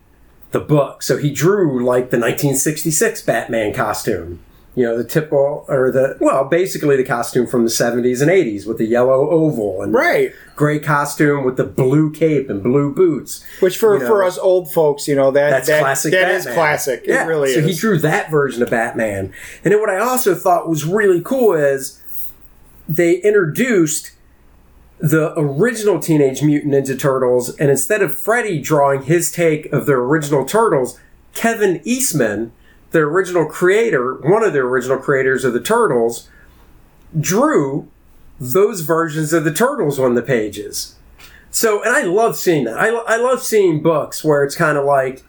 the 0.51 0.59
book. 0.59 1.01
So 1.03 1.17
he 1.17 1.31
drew 1.31 1.83
like 1.83 2.11
the 2.11 2.17
1966 2.17 3.21
Batman 3.23 3.73
costume. 3.73 4.39
You 4.75 4.85
know, 4.85 4.97
the 4.97 5.03
typical, 5.03 5.65
or 5.67 5.91
the, 5.91 6.17
well, 6.19 6.45
basically 6.45 6.97
the 6.97 7.03
costume 7.03 7.45
from 7.45 7.63
the 7.63 7.69
70s 7.69 8.21
and 8.23 8.31
80s 8.31 8.65
with 8.65 8.79
the 8.79 8.85
yellow 8.85 9.29
oval 9.29 9.83
and 9.83 9.93
Right. 9.93 10.31
gray 10.55 10.79
costume 10.79 11.43
with 11.43 11.57
the 11.57 11.63
blue 11.63 12.11
cape 12.11 12.49
and 12.49 12.63
blue 12.63 12.91
boots. 12.91 13.43
Which 13.59 13.77
for, 13.77 13.93
You 13.95 13.99
know. 13.99 14.07
for 14.07 14.23
us 14.23 14.37
old 14.39 14.71
folks, 14.73 15.07
you 15.07 15.15
know 15.15 15.29
that 15.29 15.51
That's 15.51 15.67
that, 15.67 15.79
classic. 15.81 16.11
That 16.13 16.31
is 16.31 16.45
Batman. 16.45 16.55
classic. 16.55 17.03
Yeah. 17.05 17.23
It 17.23 17.27
really 17.27 17.49
is. 17.49 17.55
so 17.55 17.59
is. 17.61 17.65
he 17.67 17.79
drew 17.79 17.99
that 17.99 18.31
version 18.31 18.63
of 18.63 18.71
Batman. 18.71 19.31
And 19.63 19.71
then 19.73 19.79
what 19.79 19.91
I 19.91 19.99
also 19.99 20.33
thought 20.33 20.67
was 20.67 20.85
really 20.85 21.21
cool 21.21 21.53
is 21.53 21.99
they 22.89 23.17
introduced 23.17 24.11
the 24.99 25.37
original 25.37 25.99
Teenage 25.99 26.41
Mutant 26.41 26.73
Ninja 26.73 26.97
Turtles, 26.97 27.55
and 27.57 27.69
instead 27.69 28.01
of 28.01 28.17
Freddy 28.17 28.59
drawing 28.59 29.03
his 29.03 29.31
take 29.31 29.71
of 29.73 29.85
the 29.85 29.93
original 29.93 30.45
Turtles, 30.45 30.97
Kevin 31.35 31.81
Eastman, 31.83 32.53
the 32.93 32.99
original 32.99 33.45
creator, 33.45 34.13
one 34.13 34.43
of 34.43 34.53
the 34.53 34.59
original 34.59 34.97
creators 34.97 35.43
of 35.43 35.51
the 35.51 35.59
Turtles, 35.59 36.29
drew 37.19 37.89
those 38.39 38.81
versions 38.81 39.33
of 39.33 39.43
the 39.43 39.53
Turtles 39.53 39.99
on 39.99 40.13
the 40.13 40.21
pages. 40.21 40.95
So, 41.51 41.83
and 41.83 41.95
I 41.95 42.03
love 42.03 42.35
seeing 42.35 42.63
that. 42.65 42.79
I, 42.79 42.89
I 42.89 43.17
love 43.17 43.43
seeing 43.43 43.83
books 43.83 44.23
where 44.23 44.43
it's 44.43 44.55
kind 44.55 44.77
of 44.77 44.85
like, 44.85 45.23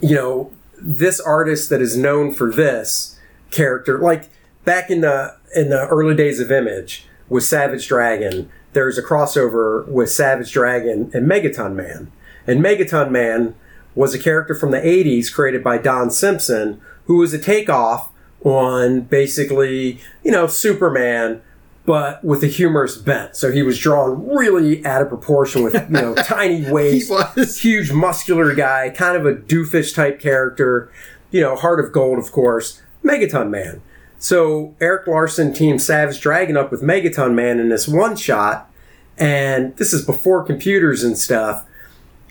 you 0.00 0.14
know, 0.14 0.52
this 0.80 1.20
artist 1.20 1.70
that 1.70 1.80
is 1.80 1.96
known 1.96 2.32
for 2.32 2.52
this 2.52 3.18
character, 3.50 3.98
like 3.98 4.28
back 4.64 4.90
in 4.90 5.00
the 5.00 5.36
in 5.56 5.70
the 5.70 5.86
early 5.88 6.14
days 6.14 6.38
of 6.40 6.52
Image 6.52 7.06
with 7.28 7.42
Savage 7.42 7.88
Dragon, 7.88 8.50
there's 8.74 8.98
a 8.98 9.02
crossover 9.02 9.86
with 9.88 10.10
Savage 10.10 10.52
Dragon 10.52 11.10
and 11.12 11.28
Megaton 11.28 11.74
Man. 11.74 12.12
And 12.46 12.60
Megaton 12.60 13.10
Man 13.10 13.56
was 13.98 14.14
a 14.14 14.18
character 14.18 14.54
from 14.54 14.70
the 14.70 14.78
80s 14.78 15.32
created 15.34 15.64
by 15.64 15.76
Don 15.76 16.08
Simpson, 16.08 16.80
who 17.06 17.16
was 17.16 17.34
a 17.34 17.38
takeoff 17.38 18.12
on 18.44 19.00
basically, 19.00 19.98
you 20.22 20.30
know, 20.30 20.46
Superman, 20.46 21.42
but 21.84 22.22
with 22.22 22.44
a 22.44 22.46
humorous 22.46 22.96
bent. 22.96 23.34
So 23.34 23.50
he 23.50 23.60
was 23.62 23.76
drawn 23.76 24.24
really 24.28 24.86
out 24.86 25.02
of 25.02 25.08
proportion 25.08 25.64
with, 25.64 25.74
you 25.74 25.88
know, 25.88 26.14
tiny 26.24 26.70
waist, 26.70 27.12
huge 27.60 27.90
muscular 27.90 28.54
guy, 28.54 28.90
kind 28.90 29.16
of 29.16 29.26
a 29.26 29.34
doofish 29.34 29.96
type 29.96 30.20
character, 30.20 30.92
you 31.32 31.40
know, 31.40 31.56
Heart 31.56 31.80
of 31.84 31.90
Gold, 31.90 32.20
of 32.20 32.30
course, 32.30 32.80
Megaton 33.04 33.50
Man. 33.50 33.82
So 34.20 34.76
Erik 34.80 35.08
Larsen 35.08 35.52
teamed 35.52 35.82
Savage 35.82 36.20
Dragon 36.20 36.56
up 36.56 36.70
with 36.70 36.82
Megaton 36.82 37.34
Man 37.34 37.58
in 37.58 37.68
this 37.68 37.88
one 37.88 38.14
shot, 38.14 38.70
and 39.16 39.76
this 39.76 39.92
is 39.92 40.04
before 40.04 40.44
computers 40.44 41.02
and 41.02 41.18
stuff. 41.18 41.64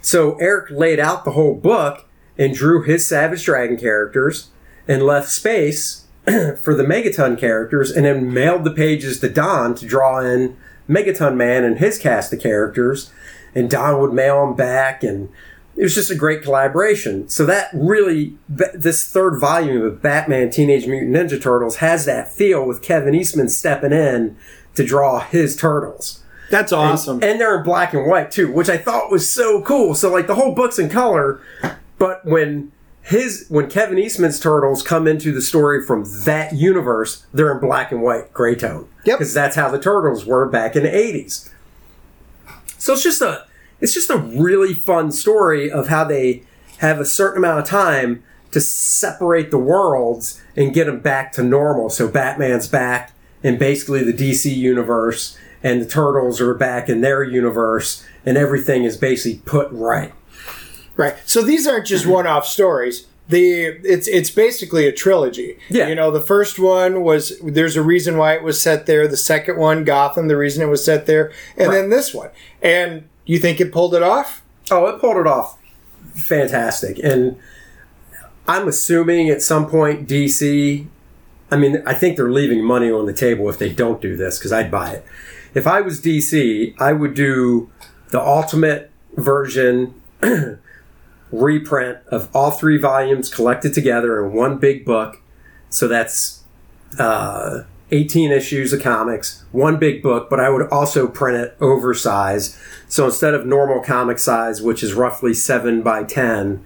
So 0.01 0.35
Erik 0.35 0.71
laid 0.71 0.99
out 0.99 1.25
the 1.25 1.31
whole 1.31 1.55
book 1.55 2.07
and 2.37 2.53
drew 2.53 2.83
his 2.83 3.07
Savage 3.07 3.43
Dragon 3.43 3.77
characters 3.77 4.49
and 4.87 5.03
left 5.03 5.29
space 5.29 6.05
for 6.25 6.75
the 6.75 6.83
Megaton 6.83 7.37
characters 7.37 7.91
and 7.91 8.05
then 8.05 8.33
mailed 8.33 8.63
the 8.63 8.71
pages 8.71 9.19
to 9.19 9.29
Don 9.29 9.75
to 9.75 9.85
draw 9.85 10.19
in 10.19 10.55
Megaton 10.87 11.35
Man 11.35 11.63
and 11.63 11.79
his 11.79 11.97
cast 11.97 12.31
of 12.33 12.39
characters. 12.39 13.11
And 13.55 13.69
Don 13.69 13.99
would 13.99 14.13
mail 14.13 14.45
them 14.45 14.55
back 14.55 15.03
and 15.03 15.29
it 15.77 15.83
was 15.83 15.93
just 15.93 16.09
a 16.09 16.15
great 16.15 16.41
collaboration. 16.41 17.29
So 17.29 17.45
that 17.45 17.69
really, 17.71 18.35
this 18.49 19.07
third 19.07 19.39
volume 19.39 19.83
of 19.83 20.01
Batman 20.01 20.49
Teenage 20.49 20.87
Mutant 20.87 21.15
Ninja 21.15 21.41
Turtles 21.41 21.77
has 21.77 22.05
that 22.05 22.31
feel 22.31 22.65
with 22.65 22.81
Kevin 22.81 23.13
Eastman 23.13 23.47
stepping 23.47 23.93
in 23.93 24.35
to 24.73 24.83
draw 24.83 25.19
his 25.19 25.55
turtles. 25.55 26.23
That's 26.49 26.71
awesome. 26.71 27.23
And 27.23 27.39
they're 27.39 27.57
in 27.57 27.63
black 27.63 27.93
and 27.93 28.05
white 28.05 28.31
too, 28.31 28.51
which 28.51 28.69
I 28.69 28.77
thought 28.77 29.11
was 29.11 29.31
so 29.31 29.61
cool. 29.61 29.95
So 29.95 30.11
like 30.11 30.27
the 30.27 30.35
whole 30.35 30.55
book's 30.55 30.79
in 30.79 30.89
color, 30.89 31.41
but 31.97 32.25
when 32.25 32.71
his 33.01 33.45
when 33.49 33.69
Kevin 33.69 33.97
Eastman's 33.97 34.39
turtles 34.39 34.83
come 34.83 35.07
into 35.07 35.31
the 35.31 35.41
story 35.41 35.83
from 35.85 36.05
that 36.25 36.53
universe, 36.53 37.25
they're 37.33 37.53
in 37.53 37.59
black 37.59 37.91
and 37.91 38.01
white, 38.01 38.33
gray 38.33 38.55
tone. 38.55 38.87
Yep. 39.05 39.19
Because 39.19 39.33
that's 39.33 39.55
how 39.55 39.69
the 39.69 39.79
turtles 39.79 40.25
were 40.25 40.45
back 40.47 40.75
in 40.75 40.83
the 40.83 40.95
eighties. 40.95 41.49
So 42.77 42.93
it's 42.93 43.03
just 43.03 43.21
a 43.21 43.45
it's 43.79 43.93
just 43.93 44.09
a 44.09 44.17
really 44.17 44.73
fun 44.73 45.11
story 45.11 45.71
of 45.71 45.87
how 45.87 46.03
they 46.03 46.43
have 46.79 46.99
a 46.99 47.05
certain 47.05 47.37
amount 47.37 47.59
of 47.59 47.65
time 47.65 48.23
to 48.51 48.61
separate 48.61 49.51
the 49.51 49.57
worlds 49.57 50.41
and 50.55 50.73
get 50.73 50.85
them 50.85 50.99
back 50.99 51.31
to 51.33 51.43
normal. 51.43 51.89
So 51.89 52.07
Batman's 52.07 52.67
back 52.67 53.13
in 53.43 53.57
basically 53.57 54.03
the 54.03 54.13
DC 54.13 54.53
universe, 54.53 55.37
and 55.63 55.81
the 55.81 55.85
Turtles 55.85 56.39
are 56.41 56.53
back 56.53 56.89
in 56.89 57.01
their 57.01 57.23
universe, 57.23 58.05
and 58.25 58.37
everything 58.37 58.83
is 58.83 58.97
basically 58.97 59.41
put 59.45 59.69
right. 59.71 60.13
Right. 60.95 61.15
So 61.25 61.41
these 61.41 61.67
aren't 61.67 61.85
just 61.85 62.03
mm-hmm. 62.03 62.13
one-off 62.13 62.47
stories. 62.47 63.07
The 63.29 63.65
it's 63.83 64.07
it's 64.07 64.29
basically 64.29 64.87
a 64.87 64.93
trilogy. 64.93 65.59
Yeah. 65.69 65.89
You 65.89 65.95
know, 65.95 66.11
the 66.11 66.21
first 66.21 66.59
one 66.59 67.01
was 67.01 67.37
there's 67.43 67.75
a 67.75 67.81
reason 67.81 68.17
why 68.17 68.33
it 68.35 68.41
was 68.41 68.59
set 68.59 68.85
there. 68.85 69.05
The 69.05 69.17
second 69.17 69.57
one, 69.57 69.83
Gotham, 69.83 70.29
the 70.29 70.37
reason 70.37 70.63
it 70.63 70.69
was 70.71 70.83
set 70.83 71.07
there, 71.07 71.33
and 71.57 71.73
then 71.73 71.89
this 71.89 72.13
one. 72.13 72.29
And 72.61 73.09
you 73.25 73.37
think 73.37 73.59
it 73.59 73.73
pulled 73.73 73.93
it 73.93 74.01
off? 74.01 74.43
Oh, 74.71 74.85
it 74.87 75.01
pulled 75.01 75.17
it 75.17 75.27
off 75.27 75.57
fantastic. 76.17 76.99
And 76.99 77.37
I'm 78.47 78.67
assuming 78.67 79.29
at 79.29 79.41
some 79.41 79.69
point 79.69 80.07
DC, 80.07 80.85
I 81.49 81.55
mean, 81.55 81.81
I 81.85 81.93
think 81.93 82.17
they're 82.17 82.31
leaving 82.31 82.63
money 82.63 82.91
on 82.91 83.05
the 83.05 83.13
table 83.13 83.49
if 83.49 83.57
they 83.57 83.69
don't 83.69 84.01
do 84.01 84.15
this 84.15 84.37
because 84.37 84.51
I'd 84.51 84.71
buy 84.71 84.91
it. 84.91 85.05
If 85.53 85.67
I 85.67 85.81
was 85.81 86.01
DC, 86.01 86.79
I 86.79 86.93
would 86.93 87.13
do 87.13 87.69
the 88.09 88.21
ultimate 88.21 88.91
version 89.15 90.01
reprint 91.31 91.99
of 92.07 92.33
all 92.35 92.51
three 92.51 92.77
volumes 92.77 93.33
collected 93.33 93.73
together 93.73 94.25
in 94.25 94.33
one 94.33 94.57
big 94.57 94.85
book. 94.85 95.21
So 95.69 95.87
that's 95.87 96.43
uh, 96.97 97.63
18 97.91 98.31
issues 98.31 98.73
of 98.73 98.81
comics, 98.81 99.43
one 99.51 99.77
big 99.77 100.01
book, 100.01 100.29
but 100.29 100.39
I 100.39 100.49
would 100.49 100.67
also 100.69 101.07
print 101.07 101.37
it 101.37 101.57
oversized. 101.61 102.55
So 102.87 103.05
instead 103.05 103.33
of 103.33 103.45
normal 103.45 103.81
comic 103.81 104.19
size, 104.19 104.61
which 104.61 104.83
is 104.83 104.93
roughly 104.93 105.33
7 105.33 105.81
by 105.81 106.03
10, 106.03 106.65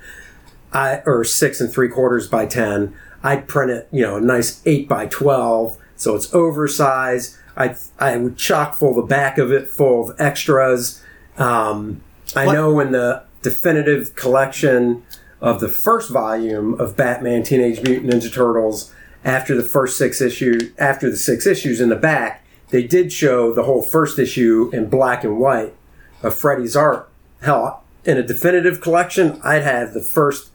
I, 0.73 1.01
or 1.05 1.23
6 1.23 1.61
and 1.61 1.71
3 1.71 1.89
quarters 1.89 2.27
by 2.27 2.45
10, 2.45 2.95
I'd 3.23 3.47
print 3.47 3.71
it, 3.71 3.87
you 3.91 4.01
know, 4.01 4.17
a 4.17 4.21
nice 4.21 4.61
8 4.65 4.87
by 4.87 5.07
12. 5.07 5.77
So 5.95 6.15
it's 6.15 6.33
oversized. 6.33 7.37
I, 7.61 7.75
I 7.99 8.17
would 8.17 8.37
chock 8.37 8.75
full 8.75 8.93
the 8.95 9.01
back 9.03 9.37
of 9.37 9.51
it 9.51 9.69
full 9.69 10.09
of 10.09 10.19
extras. 10.19 11.01
Um, 11.37 12.01
I 12.35 12.45
What- 12.47 12.53
know 12.53 12.79
in 12.79 12.91
the 12.91 13.23
definitive 13.41 14.15
collection 14.15 15.03
of 15.39 15.59
the 15.59 15.67
first 15.69 16.09
volume 16.09 16.73
of 16.79 16.95
Batman 16.97 17.43
Teenage 17.43 17.81
Mutant 17.83 18.11
Ninja 18.11 18.31
Turtles, 18.33 18.91
after 19.23 19.55
the 19.55 19.63
first 19.63 19.97
six 19.97 20.19
issue, 20.21 20.71
after 20.79 21.09
the 21.09 21.17
six 21.17 21.45
issues 21.45 21.79
in 21.79 21.89
the 21.89 21.95
back, 21.95 22.43
they 22.69 22.83
did 22.83 23.11
show 23.11 23.53
the 23.53 23.63
whole 23.63 23.81
first 23.83 24.17
issue 24.17 24.69
in 24.73 24.87
black 24.89 25.23
and 25.23 25.37
white 25.37 25.73
of 26.23 26.33
Freddy's 26.33 26.75
art. 26.75 27.07
Hell, 27.41 27.83
in 28.05 28.17
a 28.17 28.23
definitive 28.23 28.81
collection, 28.81 29.39
I'd 29.43 29.63
have 29.63 29.93
the 29.93 30.01
first 30.01 30.49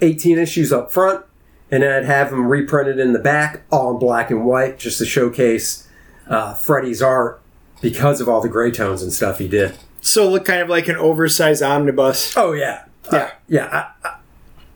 18 0.00 0.38
issues 0.38 0.72
up 0.72 0.92
front, 0.92 1.24
and 1.70 1.82
then 1.82 1.92
I'd 1.92 2.04
have 2.04 2.30
them 2.30 2.46
reprinted 2.46 2.98
in 3.00 3.12
the 3.12 3.18
back, 3.18 3.62
all 3.72 3.92
in 3.92 3.98
black 3.98 4.30
and 4.30 4.44
white, 4.44 4.78
just 4.78 4.98
to 4.98 5.06
showcase 5.06 5.85
uh, 6.28 6.54
Freddy's 6.54 7.02
art 7.02 7.40
because 7.80 8.20
of 8.20 8.28
all 8.28 8.40
the 8.40 8.48
gray 8.48 8.70
tones 8.70 9.02
and 9.02 9.12
stuff 9.12 9.38
he 9.38 9.48
did. 9.48 9.76
So 10.00 10.28
look 10.28 10.44
kind 10.44 10.60
of 10.60 10.68
like 10.68 10.88
an 10.88 10.96
oversized 10.96 11.62
omnibus. 11.62 12.36
Oh 12.36 12.52
yeah, 12.52 12.84
Yeah. 13.12 13.32
yeah. 13.48 13.66
I, 14.04 14.08
I, 14.08 14.16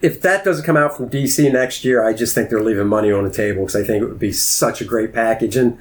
if 0.02 0.20
that 0.22 0.44
doesn't 0.44 0.64
come 0.64 0.76
out 0.76 0.96
from 0.96 1.10
DC 1.10 1.52
next 1.52 1.84
year, 1.84 2.02
I 2.06 2.12
just 2.14 2.34
think 2.34 2.48
they're 2.50 2.62
leaving 2.62 2.86
money 2.86 3.12
on 3.12 3.22
the 3.24 3.30
table 3.30 3.62
because 3.62 3.76
I 3.76 3.84
think 3.84 4.02
it 4.02 4.06
would 4.06 4.18
be 4.18 4.32
such 4.32 4.80
a 4.80 4.84
great 4.84 5.12
package. 5.12 5.56
And 5.56 5.78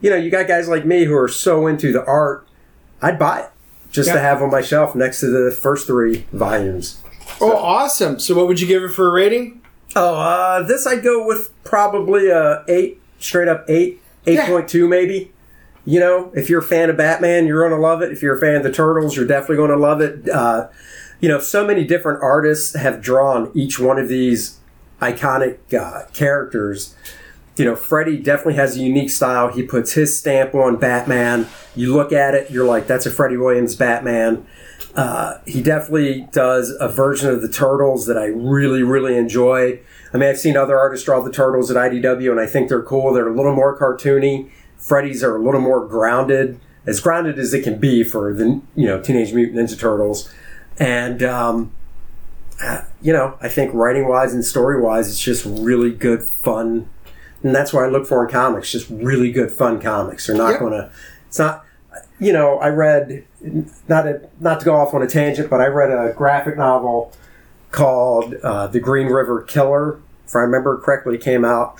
you 0.00 0.10
know, 0.10 0.16
you 0.16 0.30
got 0.30 0.46
guys 0.46 0.68
like 0.68 0.84
me 0.84 1.04
who 1.04 1.16
are 1.16 1.28
so 1.28 1.66
into 1.66 1.92
the 1.92 2.04
art, 2.06 2.46
I'd 3.02 3.18
buy 3.18 3.40
it 3.40 3.50
just 3.90 4.10
to 4.10 4.18
have 4.20 4.42
on 4.42 4.50
my 4.50 4.60
shelf 4.62 4.94
next 4.94 5.20
to 5.20 5.26
the 5.26 5.50
first 5.50 5.86
three 5.86 6.26
volumes. 6.32 7.02
Oh, 7.40 7.56
awesome. 7.56 8.18
So 8.20 8.34
what 8.34 8.46
would 8.46 8.60
you 8.60 8.66
give 8.66 8.82
it 8.82 8.90
for 8.90 9.08
a 9.08 9.10
rating? 9.10 9.62
Oh, 9.96 10.14
uh, 10.16 10.62
this 10.62 10.86
I'd 10.86 11.02
go 11.02 11.26
with 11.26 11.50
probably 11.64 12.28
a 12.28 12.62
eight, 12.68 13.00
straight 13.18 13.48
up 13.48 13.64
eight, 13.68 14.00
eight 14.26 14.40
point 14.40 14.68
two 14.68 14.88
maybe. 14.88 15.32
You 15.84 16.00
know, 16.00 16.32
if 16.34 16.50
you're 16.50 16.60
a 16.60 16.64
fan 16.64 16.90
of 16.90 16.96
Batman, 16.96 17.46
you're 17.46 17.68
gonna 17.68 17.80
love 17.80 18.02
it. 18.02 18.10
If 18.10 18.20
you're 18.20 18.36
a 18.36 18.40
fan 18.40 18.56
of 18.56 18.64
the 18.64 18.72
Turtles, 18.72 19.14
you're 19.14 19.26
definitely 19.26 19.56
gonna 19.56 19.76
love 19.76 20.00
it. 20.00 20.28
Uh, 20.28 20.68
you 21.20 21.28
know, 21.28 21.38
so 21.38 21.64
many 21.64 21.84
different 21.84 22.22
artists 22.22 22.74
have 22.74 23.00
drawn 23.00 23.50
each 23.54 23.78
one 23.78 23.98
of 23.98 24.08
these 24.08 24.58
iconic 25.00 25.58
uh, 25.72 26.06
characters. 26.12 26.94
You 27.56 27.64
know, 27.64 27.76
Freddy 27.76 28.18
definitely 28.18 28.54
has 28.54 28.76
a 28.76 28.80
unique 28.80 29.10
style. 29.10 29.50
He 29.50 29.62
puts 29.62 29.92
his 29.92 30.18
stamp 30.18 30.54
on 30.54 30.76
Batman. 30.76 31.46
You 31.74 31.94
look 31.94 32.12
at 32.12 32.34
it, 32.34 32.50
you're 32.50 32.66
like, 32.66 32.86
that's 32.86 33.06
a 33.06 33.10
Freddie 33.10 33.36
Williams 33.36 33.76
Batman. 33.76 34.46
Uh, 34.96 35.38
he 35.46 35.62
definitely 35.62 36.26
does 36.32 36.74
a 36.80 36.88
version 36.88 37.28
of 37.28 37.42
the 37.42 37.48
Turtles 37.48 38.06
that 38.06 38.16
I 38.16 38.26
really, 38.26 38.82
really 38.82 39.16
enjoy. 39.16 39.78
I 40.12 40.16
mean, 40.16 40.28
I've 40.30 40.38
seen 40.38 40.56
other 40.56 40.78
artists 40.78 41.04
draw 41.04 41.20
the 41.20 41.30
Turtles 41.30 41.70
at 41.70 41.76
IDW, 41.76 42.30
and 42.30 42.40
I 42.40 42.46
think 42.46 42.70
they're 42.70 42.82
cool. 42.82 43.12
They're 43.12 43.28
a 43.28 43.36
little 43.36 43.54
more 43.54 43.78
cartoony. 43.78 44.50
Freddy's 44.78 45.22
are 45.22 45.36
a 45.36 45.42
little 45.42 45.60
more 45.60 45.86
grounded, 45.86 46.58
as 46.86 47.00
grounded 47.00 47.38
as 47.38 47.52
it 47.52 47.62
can 47.62 47.78
be 47.78 48.02
for 48.04 48.32
the 48.32 48.62
you 48.74 48.86
know 48.86 49.00
Teenage 49.00 49.34
Mutant 49.34 49.58
Ninja 49.58 49.78
Turtles. 49.78 50.32
And 50.78 51.22
um, 51.22 51.72
uh, 52.62 52.82
you 53.02 53.12
know, 53.12 53.36
I 53.40 53.48
think 53.48 53.74
writing 53.74 54.08
wise 54.08 54.32
and 54.32 54.44
story 54.44 54.80
wise, 54.80 55.10
it's 55.10 55.20
just 55.20 55.44
really 55.44 55.90
good, 55.90 56.22
fun, 56.22 56.88
and 57.42 57.54
that's 57.54 57.72
what 57.72 57.84
I 57.84 57.88
look 57.88 58.06
for 58.06 58.24
in 58.24 58.30
comics. 58.30 58.72
Just 58.72 58.88
really 58.88 59.30
good, 59.30 59.50
fun 59.50 59.80
comics. 59.80 60.26
They're 60.26 60.36
not 60.36 60.58
going 60.58 60.72
to. 60.72 60.90
It's 61.26 61.38
not. 61.38 61.64
You 62.18 62.32
know, 62.32 62.58
I 62.58 62.68
read 62.68 63.26
not 63.88 64.06
a, 64.06 64.28
not 64.40 64.60
to 64.60 64.64
go 64.64 64.76
off 64.76 64.94
on 64.94 65.02
a 65.02 65.06
tangent, 65.06 65.50
but 65.50 65.60
I 65.60 65.66
read 65.66 65.90
a 65.90 66.12
graphic 66.14 66.56
novel 66.56 67.12
called 67.70 68.34
uh, 68.42 68.66
The 68.68 68.80
Green 68.80 69.06
River 69.06 69.42
Killer. 69.42 70.00
If 70.26 70.34
I 70.34 70.40
remember 70.40 70.78
correctly, 70.78 71.16
it 71.16 71.20
came 71.20 71.44
out 71.44 71.78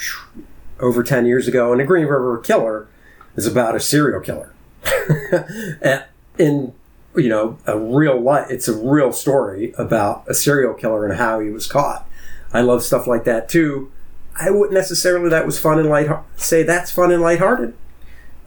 over 0.80 1.02
ten 1.02 1.26
years 1.26 1.48
ago, 1.48 1.72
and 1.72 1.80
The 1.80 1.84
Green 1.84 2.06
River 2.06 2.38
Killer 2.38 2.88
is 3.34 3.46
about 3.46 3.74
a 3.74 3.80
serial 3.80 4.20
killer. 4.20 4.52
And 5.82 6.04
in 6.38 6.72
you 7.16 7.28
know 7.28 7.58
a 7.66 7.78
real 7.78 8.20
life, 8.20 8.50
it's 8.50 8.68
a 8.68 8.76
real 8.76 9.12
story 9.12 9.72
about 9.78 10.24
a 10.28 10.34
serial 10.34 10.74
killer 10.74 11.06
and 11.06 11.16
how 11.18 11.40
he 11.40 11.50
was 11.50 11.66
caught. 11.66 12.08
I 12.52 12.60
love 12.60 12.82
stuff 12.82 13.06
like 13.06 13.24
that 13.24 13.48
too. 13.48 13.90
I 14.38 14.50
wouldn't 14.50 14.74
necessarily 14.74 15.30
that 15.30 15.46
was 15.46 15.58
fun 15.58 15.78
and 15.78 15.88
light 15.88 16.08
say 16.36 16.62
that's 16.62 16.90
fun 16.90 17.10
and 17.10 17.22
lighthearted. 17.22 17.74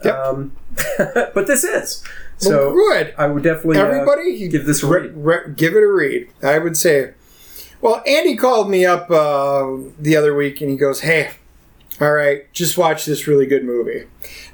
Yep. 0.04 0.14
Um, 0.14 0.52
but 0.98 1.46
this 1.46 1.64
is 1.64 2.02
so. 2.40 2.72
Well, 2.74 2.74
good. 2.74 3.14
I 3.16 3.26
would 3.26 3.42
definitely 3.42 3.78
uh, 3.78 3.84
Everybody, 3.86 4.48
give 4.48 4.66
this 4.66 4.82
a 4.82 4.86
re- 4.86 5.00
read. 5.08 5.12
re- 5.16 5.54
give 5.54 5.74
it 5.74 5.82
a 5.82 5.86
read. 5.92 6.28
I 6.42 6.58
would 6.58 6.76
say. 6.76 7.12
Well, 7.80 8.02
Andy 8.06 8.36
called 8.36 8.68
me 8.70 8.84
up 8.84 9.10
uh, 9.10 9.66
the 9.98 10.14
other 10.16 10.34
week 10.34 10.60
and 10.60 10.68
he 10.70 10.76
goes, 10.76 11.00
"Hey, 11.00 11.30
all 12.00 12.12
right, 12.12 12.52
just 12.52 12.76
watch 12.76 13.06
this 13.06 13.26
really 13.26 13.46
good 13.46 13.64
movie." 13.64 14.04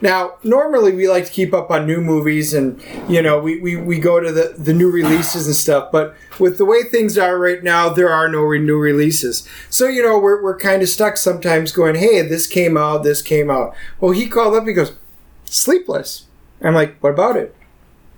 Now, 0.00 0.34
normally 0.44 0.92
we 0.92 1.08
like 1.08 1.24
to 1.26 1.32
keep 1.32 1.52
up 1.54 1.70
on 1.70 1.86
new 1.86 2.00
movies 2.00 2.54
and 2.54 2.80
you 3.08 3.20
know 3.22 3.40
we, 3.40 3.58
we, 3.60 3.76
we 3.76 3.98
go 3.98 4.20
to 4.20 4.30
the, 4.30 4.54
the 4.56 4.72
new 4.72 4.90
releases 4.90 5.46
and 5.46 5.56
stuff, 5.56 5.90
but 5.90 6.14
with 6.38 6.58
the 6.58 6.64
way 6.64 6.82
things 6.84 7.16
are 7.18 7.36
right 7.38 7.62
now, 7.64 7.88
there 7.88 8.10
are 8.10 8.28
no 8.28 8.42
re- 8.42 8.58
new 8.60 8.78
releases. 8.78 9.48
So 9.70 9.88
you 9.88 10.02
know 10.04 10.18
we're 10.18 10.40
we're 10.42 10.58
kind 10.58 10.82
of 10.82 10.88
stuck 10.88 11.16
sometimes 11.16 11.72
going, 11.72 11.96
"Hey, 11.96 12.22
this 12.22 12.46
came 12.46 12.76
out, 12.76 13.02
this 13.02 13.22
came 13.22 13.50
out." 13.50 13.74
Well, 14.00 14.12
he 14.12 14.28
called 14.28 14.54
up. 14.54 14.66
He 14.68 14.72
goes, 14.72 14.92
"Sleepless." 15.46 16.26
I'm 16.62 16.74
like, 16.74 16.96
"What 17.00 17.10
about 17.14 17.36
it?" 17.36 17.54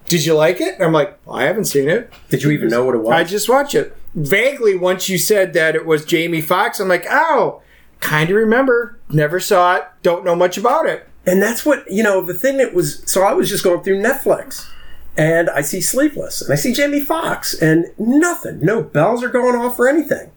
Did 0.09 0.25
you 0.25 0.35
like 0.35 0.61
it? 0.61 0.81
I'm 0.81 0.92
like, 0.92 1.18
well, 1.27 1.37
I 1.37 1.44
haven't 1.44 1.66
seen 1.66 1.88
it. 1.88 2.11
Did 2.31 2.42
you 2.42 2.51
even 2.51 2.68
know 2.68 2.85
what 2.85 2.94
it 2.94 3.03
was? 3.03 3.12
I 3.12 3.25
just 3.25 3.49
watched 3.49 3.75
it. 3.75 3.94
Vaguely, 4.14 4.75
once 4.75 5.09
you 5.09 5.18
said 5.18 5.53
that 5.53 5.77
it 5.77 5.85
was 5.85 6.05
Jamie 6.05 6.40
Foxx, 6.40 6.81
I'm 6.81 6.88
like, 6.88 7.07
oh, 7.11 7.61
kind 8.01 8.31
of 8.31 8.37
remember. 8.37 8.99
Never 9.11 9.38
saw 9.38 9.77
it. 9.77 9.85
Don't 10.03 10.25
know 10.25 10.35
much 10.35 10.57
about 10.57 10.87
it. 10.87 11.07
And 11.27 11.42
that's 11.42 11.66
what, 11.66 11.90
you 11.90 12.03
know, 12.03 12.23
the 12.23 12.33
thing 12.33 12.57
that 12.57 12.73
was, 12.73 13.03
so 13.11 13.23
I 13.23 13.35
was 13.35 13.51
just 13.51 13.62
going 13.62 13.83
through 13.83 14.03
Netflix 14.03 14.66
and 15.14 15.51
I 15.51 15.61
see 15.61 15.83
Sleepless 15.83 16.40
and 16.40 16.51
I 16.51 16.57
see 16.57 16.73
Jamie 16.73 17.05
Foxx 17.05 17.53
and 17.53 17.87
nothing, 17.99 18.61
no 18.61 18.83
bells 18.83 19.23
are 19.23 19.29
going 19.29 19.57
off 19.57 19.79
or 19.79 19.88
anything. 19.88 20.31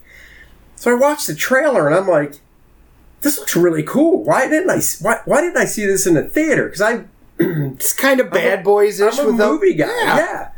So 0.76 0.90
I 0.90 0.94
watched 0.94 1.28
the 1.28 1.34
trailer 1.34 1.86
and 1.86 1.96
I'm 1.96 2.08
like, 2.08 2.40
this 3.22 3.38
looks 3.38 3.56
really 3.56 3.84
cool. 3.84 4.22
Why 4.22 4.48
didn't 4.48 4.68
I, 4.68 4.82
why, 5.00 5.20
why 5.24 5.40
didn't 5.40 5.56
I 5.56 5.64
see 5.64 5.86
this 5.86 6.06
in 6.06 6.12
the 6.14 6.24
theater? 6.24 6.64
Because 6.66 6.82
I, 6.82 7.04
It's 7.74 7.92
kind 7.92 8.20
of 8.20 8.30
bad 8.30 8.62
boys 8.62 9.00
ish 9.00 9.18
I'm 9.18 9.24
a 9.24 9.28
with 9.28 9.38
the 9.38 9.46
movie 9.46 9.74
guy. 9.74 9.86
Yeah. 9.86 10.50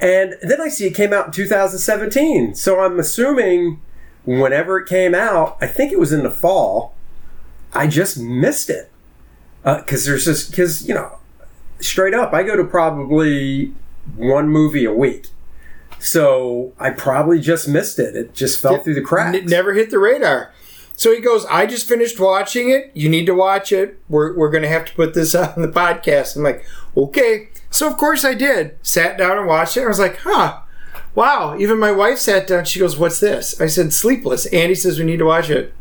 And 0.00 0.34
then 0.42 0.60
I 0.60 0.68
see 0.68 0.86
it 0.86 0.94
came 0.94 1.12
out 1.12 1.26
in 1.26 1.32
2017. 1.32 2.54
So 2.54 2.80
I'm 2.80 2.98
assuming 2.98 3.80
whenever 4.24 4.78
it 4.78 4.88
came 4.88 5.14
out, 5.14 5.56
I 5.60 5.66
think 5.66 5.92
it 5.92 5.98
was 5.98 6.12
in 6.12 6.22
the 6.22 6.30
fall, 6.30 6.94
I 7.72 7.86
just 7.86 8.18
missed 8.18 8.70
it. 8.70 8.90
Uh, 9.64 9.78
because 9.78 10.04
there's 10.04 10.24
just, 10.24 10.50
because, 10.50 10.86
you 10.86 10.94
know, 10.94 11.18
straight 11.80 12.14
up, 12.14 12.32
I 12.32 12.42
go 12.42 12.56
to 12.56 12.64
probably 12.64 13.72
one 14.16 14.48
movie 14.48 14.84
a 14.84 14.92
week. 14.92 15.28
So 15.98 16.74
I 16.78 16.90
probably 16.90 17.40
just 17.40 17.66
missed 17.66 17.98
it. 17.98 18.14
It 18.14 18.34
just 18.34 18.60
fell 18.60 18.78
through 18.78 18.94
the 18.94 19.00
cracks. 19.00 19.38
It 19.38 19.46
never 19.46 19.72
hit 19.72 19.90
the 19.90 19.98
radar. 19.98 20.52
So 20.96 21.12
he 21.12 21.20
goes, 21.20 21.44
I 21.46 21.66
just 21.66 21.88
finished 21.88 22.20
watching 22.20 22.70
it. 22.70 22.90
You 22.94 23.08
need 23.08 23.26
to 23.26 23.34
watch 23.34 23.72
it. 23.72 23.98
We're, 24.08 24.36
we're 24.36 24.50
going 24.50 24.62
to 24.62 24.68
have 24.68 24.84
to 24.86 24.94
put 24.94 25.14
this 25.14 25.34
on 25.34 25.60
the 25.60 25.68
podcast. 25.68 26.36
I'm 26.36 26.42
like, 26.42 26.64
okay. 26.96 27.48
So 27.70 27.86
of 27.90 27.96
course 27.96 28.24
I 28.24 28.34
did. 28.34 28.76
Sat 28.82 29.18
down 29.18 29.38
and 29.38 29.46
watched 29.46 29.76
it. 29.76 29.82
I 29.84 29.88
was 29.88 29.98
like, 29.98 30.18
huh. 30.18 30.60
Wow. 31.14 31.56
Even 31.58 31.78
my 31.78 31.92
wife 31.92 32.18
sat 32.18 32.46
down. 32.46 32.64
She 32.64 32.78
goes, 32.80 32.96
what's 32.96 33.20
this? 33.20 33.60
I 33.60 33.66
said, 33.66 33.92
Sleepless. 33.92 34.46
Andy 34.46 34.74
says 34.74 34.98
we 34.98 35.04
need 35.04 35.18
to 35.18 35.24
watch 35.24 35.50
it. 35.50 35.74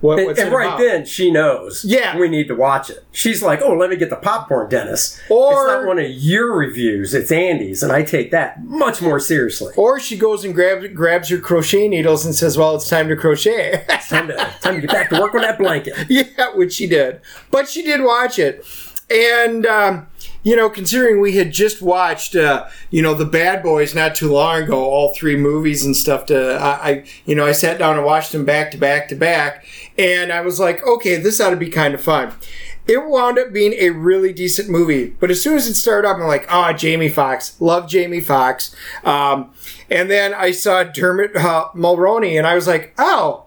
What, 0.00 0.18
And, 0.18 0.26
what's 0.26 0.38
and 0.38 0.52
it 0.52 0.54
right 0.54 0.78
then, 0.78 1.06
she 1.06 1.30
knows. 1.30 1.84
Yeah. 1.84 2.18
we 2.18 2.28
need 2.28 2.48
to 2.48 2.54
watch 2.54 2.90
it. 2.90 3.04
She's 3.12 3.42
like, 3.42 3.62
"Oh, 3.62 3.72
let 3.74 3.88
me 3.88 3.96
get 3.96 4.10
the 4.10 4.16
popcorn, 4.16 4.68
Dennis." 4.68 5.18
Or- 5.30 5.52
it's 5.52 5.66
not 5.72 5.86
one 5.86 5.98
of 5.98 6.10
your 6.10 6.54
reviews; 6.54 7.14
it's 7.14 7.32
Andy's, 7.32 7.82
and 7.82 7.90
I 7.90 8.02
take 8.02 8.30
that 8.30 8.62
much 8.62 9.00
more 9.00 9.18
seriously. 9.18 9.72
Or 9.76 9.98
she 9.98 10.18
goes 10.18 10.44
and 10.44 10.54
grabs 10.54 10.86
grabs 10.88 11.30
her 11.30 11.38
crochet 11.38 11.88
needles 11.88 12.26
and 12.26 12.34
says, 12.34 12.58
"Well, 12.58 12.74
it's 12.76 12.88
time 12.88 13.08
to 13.08 13.16
crochet." 13.16 13.84
it's 13.88 14.08
Time 14.08 14.28
to 14.28 14.34
time 14.60 14.74
to 14.76 14.80
get 14.82 14.90
back 14.90 15.10
to 15.10 15.20
work 15.20 15.34
on 15.34 15.40
that 15.40 15.58
blanket. 15.58 15.94
yeah, 16.08 16.54
which 16.54 16.74
she 16.74 16.86
did, 16.86 17.20
but 17.50 17.68
she 17.68 17.82
did 17.82 18.02
watch 18.02 18.38
it, 18.38 18.64
and 19.10 19.64
um, 19.66 20.06
you 20.42 20.56
know, 20.56 20.68
considering 20.68 21.20
we 21.20 21.36
had 21.36 21.52
just 21.52 21.82
watched, 21.82 22.36
uh, 22.36 22.66
you 22.90 23.02
know, 23.02 23.14
the 23.14 23.24
Bad 23.24 23.62
Boys 23.62 23.94
not 23.94 24.14
too 24.14 24.32
long 24.32 24.62
ago, 24.62 24.84
all 24.84 25.14
three 25.14 25.36
movies 25.36 25.84
and 25.84 25.96
stuff. 25.96 26.26
To 26.26 26.54
I, 26.54 26.88
I, 26.88 27.04
you 27.24 27.34
know, 27.34 27.46
I 27.46 27.52
sat 27.52 27.78
down 27.78 27.96
and 27.96 28.06
watched 28.06 28.32
them 28.32 28.44
back 28.44 28.70
to 28.72 28.78
back 28.78 29.08
to 29.08 29.16
back, 29.16 29.64
and 29.98 30.32
I 30.32 30.40
was 30.40 30.60
like, 30.60 30.86
okay, 30.86 31.16
this 31.16 31.40
ought 31.40 31.50
to 31.50 31.56
be 31.56 31.70
kind 31.70 31.94
of 31.94 32.02
fun. 32.02 32.32
It 32.86 33.04
wound 33.04 33.36
up 33.38 33.52
being 33.52 33.72
a 33.72 33.90
really 33.90 34.32
decent 34.32 34.68
movie, 34.68 35.08
but 35.08 35.30
as 35.30 35.42
soon 35.42 35.56
as 35.56 35.66
it 35.66 35.74
started 35.74 36.08
up, 36.08 36.18
I'm 36.18 36.28
like, 36.28 36.46
ah, 36.48 36.72
Jamie 36.72 37.08
Foxx, 37.08 37.60
love 37.60 37.88
Jamie 37.88 38.20
Foxx. 38.20 38.74
Um, 39.02 39.52
and 39.90 40.08
then 40.08 40.32
I 40.32 40.52
saw 40.52 40.84
Dermot 40.84 41.34
uh, 41.34 41.70
Mulroney, 41.74 42.38
and 42.38 42.46
I 42.46 42.54
was 42.54 42.68
like, 42.68 42.94
oh, 42.98 43.46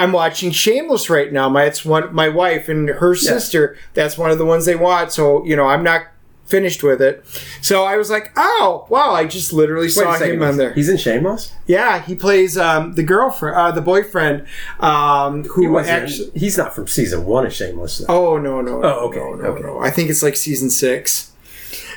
I'm 0.00 0.12
watching 0.12 0.50
Shameless 0.50 1.10
right 1.10 1.30
now. 1.30 1.50
My 1.50 1.64
it's 1.64 1.84
one 1.84 2.14
my 2.14 2.30
wife 2.30 2.70
and 2.70 2.88
her 2.88 3.14
sister. 3.14 3.76
That's 3.92 4.16
one 4.16 4.30
of 4.30 4.38
the 4.38 4.46
ones 4.46 4.64
they 4.64 4.76
watch. 4.76 5.10
So 5.10 5.44
you 5.44 5.54
know, 5.54 5.66
I'm 5.66 5.82
not 5.82 6.04
finished 6.50 6.82
with 6.82 7.00
it. 7.00 7.24
So 7.62 7.84
I 7.84 7.96
was 7.96 8.10
like, 8.10 8.32
oh 8.36 8.86
wow! 8.90 9.12
I 9.14 9.24
just 9.26 9.52
literally 9.52 9.88
saw 9.88 10.16
second. 10.16 10.36
him 10.36 10.42
on 10.42 10.56
there. 10.56 10.72
He's 10.74 10.88
in 10.88 10.96
Shameless. 10.98 11.52
Yeah, 11.66 12.02
he 12.02 12.14
plays 12.14 12.58
um, 12.58 12.94
the 12.94 13.02
girlfriend, 13.02 13.56
uh, 13.56 13.70
the 13.70 13.80
boyfriend, 13.82 14.46
um, 14.80 15.44
who 15.44 15.78
He 15.78 15.88
actually. 15.88 16.30
he's 16.34 16.58
not 16.58 16.74
from 16.74 16.86
season 16.88 17.24
one 17.24 17.46
of 17.46 17.52
Shameless. 17.54 17.98
Though. 17.98 18.34
Oh 18.34 18.38
no 18.38 18.60
no! 18.60 18.82
Oh, 18.82 19.08
okay, 19.08 19.18
no, 19.18 19.34
no, 19.34 19.44
okay. 19.52 19.62
no. 19.62 19.80
I 19.80 19.90
think 19.90 20.10
it's 20.10 20.22
like 20.22 20.36
season 20.36 20.70
six. 20.70 21.28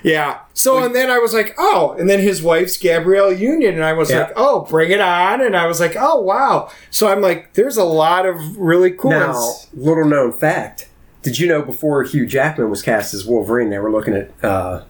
Yeah. 0.03 0.39
So 0.53 0.83
and 0.83 0.93
then 0.93 1.09
I 1.09 1.17
was 1.19 1.33
like, 1.33 1.55
oh, 1.57 1.95
and 1.97 2.09
then 2.09 2.19
his 2.19 2.43
wife's 2.43 2.75
Gabrielle 2.77 3.31
Union, 3.31 3.75
and 3.75 3.83
I 3.85 3.93
was 3.93 4.09
Yeah. 4.11 4.19
like, 4.23 4.33
oh, 4.35 4.61
bring 4.65 4.91
it 4.91 4.99
on, 4.99 5.41
and 5.41 5.55
I 5.55 5.65
was 5.65 5.79
like, 5.79 5.95
oh 5.97 6.19
wow. 6.19 6.69
So 6.91 7.07
I'm 7.07 7.21
like, 7.21 7.53
there's 7.53 7.77
a 7.77 7.83
lot 7.85 8.25
of 8.25 8.35
really 8.57 8.91
cool 8.91 9.11
Now, 9.11 9.31
ones. 9.33 9.67
little 9.73 10.05
known 10.05 10.33
fact: 10.33 10.89
Did 11.23 11.39
you 11.39 11.47
know 11.47 11.61
before 11.61 12.03
Hugh 12.03 12.27
Jackman 12.27 12.69
was 12.69 12.81
cast 12.81 13.13
as 13.13 13.25
Wolverine, 13.25 13.69
they 13.69 13.79
were 13.79 13.91
looking 13.91 14.13
at 14.13 14.31
uh, 14.43 14.83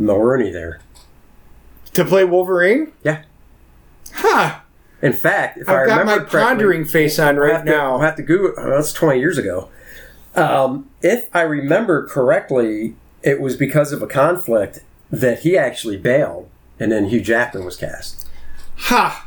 Mulroney 0.00 0.52
there? 0.52 0.80
to 1.94 2.04
play 2.04 2.24
Wolverine. 2.24 2.92
Yeah. 3.02 3.22
Huh. 4.12 4.60
In 5.00 5.12
fact, 5.12 5.58
if 5.58 5.68
I 5.68 5.82
I've 5.82 5.86
got 5.86 5.98
remember 6.00 6.24
my 6.24 6.28
pondering 6.28 6.84
face 6.84 7.18
on 7.18 7.36
right 7.36 7.64
to, 7.64 7.64
now. 7.64 7.92
I'll 7.92 8.00
have 8.00 8.16
to 8.16 8.22
Google. 8.22 8.54
Oh, 8.56 8.70
that's 8.70 8.92
twenty 8.92 9.20
years 9.20 9.38
ago. 9.38 9.68
Um, 10.34 10.90
if 11.02 11.28
I 11.34 11.42
remember 11.42 12.06
correctly, 12.06 12.96
it 13.22 13.40
was 13.40 13.56
because 13.56 13.92
of 13.92 14.02
a 14.02 14.06
conflict 14.06 14.80
that 15.10 15.40
he 15.40 15.56
actually 15.56 15.96
bailed, 15.96 16.48
and 16.80 16.90
then 16.90 17.06
Hugh 17.06 17.20
Jackman 17.20 17.64
was 17.64 17.76
cast. 17.76 18.28
Ha. 18.76 19.23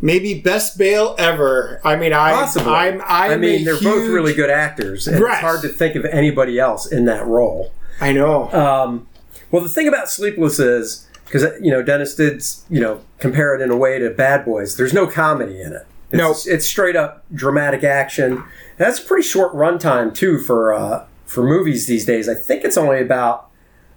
Maybe 0.00 0.40
best 0.40 0.78
bail 0.78 1.14
ever. 1.18 1.80
I 1.84 1.96
mean, 1.96 2.12
I, 2.12 2.32
Possibly. 2.32 2.72
I'm, 2.72 3.00
I'm 3.06 3.32
I 3.32 3.36
mean, 3.36 3.64
they're 3.64 3.80
both 3.80 4.08
really 4.08 4.32
good 4.34 4.50
actors, 4.50 5.08
and 5.08 5.20
Right. 5.20 5.32
it's 5.32 5.40
hard 5.40 5.62
to 5.62 5.68
think 5.68 5.96
of 5.96 6.04
anybody 6.04 6.58
else 6.58 6.86
in 6.90 7.04
that 7.06 7.26
role. 7.26 7.72
I 8.00 8.12
know. 8.12 8.48
Um, 8.52 9.08
well, 9.50 9.62
the 9.62 9.68
thing 9.68 9.88
about 9.88 10.08
Sleepless 10.08 10.60
is 10.60 11.08
because 11.24 11.44
you 11.60 11.70
know 11.72 11.82
Dennis 11.82 12.14
did 12.14 12.42
you 12.70 12.80
know 12.80 13.00
compare 13.18 13.54
it 13.56 13.60
in 13.60 13.70
a 13.70 13.76
way 13.76 13.98
to 13.98 14.10
Bad 14.10 14.44
Boys. 14.44 14.76
There's 14.76 14.92
no 14.94 15.06
comedy 15.08 15.60
in 15.60 15.72
it. 15.72 15.86
It's, 16.10 16.16
No. 16.18 16.30
it's 16.46 16.66
straight 16.66 16.94
up 16.96 17.24
dramatic 17.34 17.82
action. 17.82 18.32
And 18.34 18.44
that's 18.86 19.00
a 19.00 19.04
pretty 19.04 19.26
short 19.26 19.52
runtime 19.52 20.14
too 20.14 20.38
for 20.38 20.72
uh, 20.72 21.06
for 21.26 21.42
movies 21.42 21.86
these 21.88 22.04
days. 22.06 22.28
I 22.28 22.34
think 22.34 22.62
it's 22.64 22.76
only 22.76 23.00
about 23.00 23.48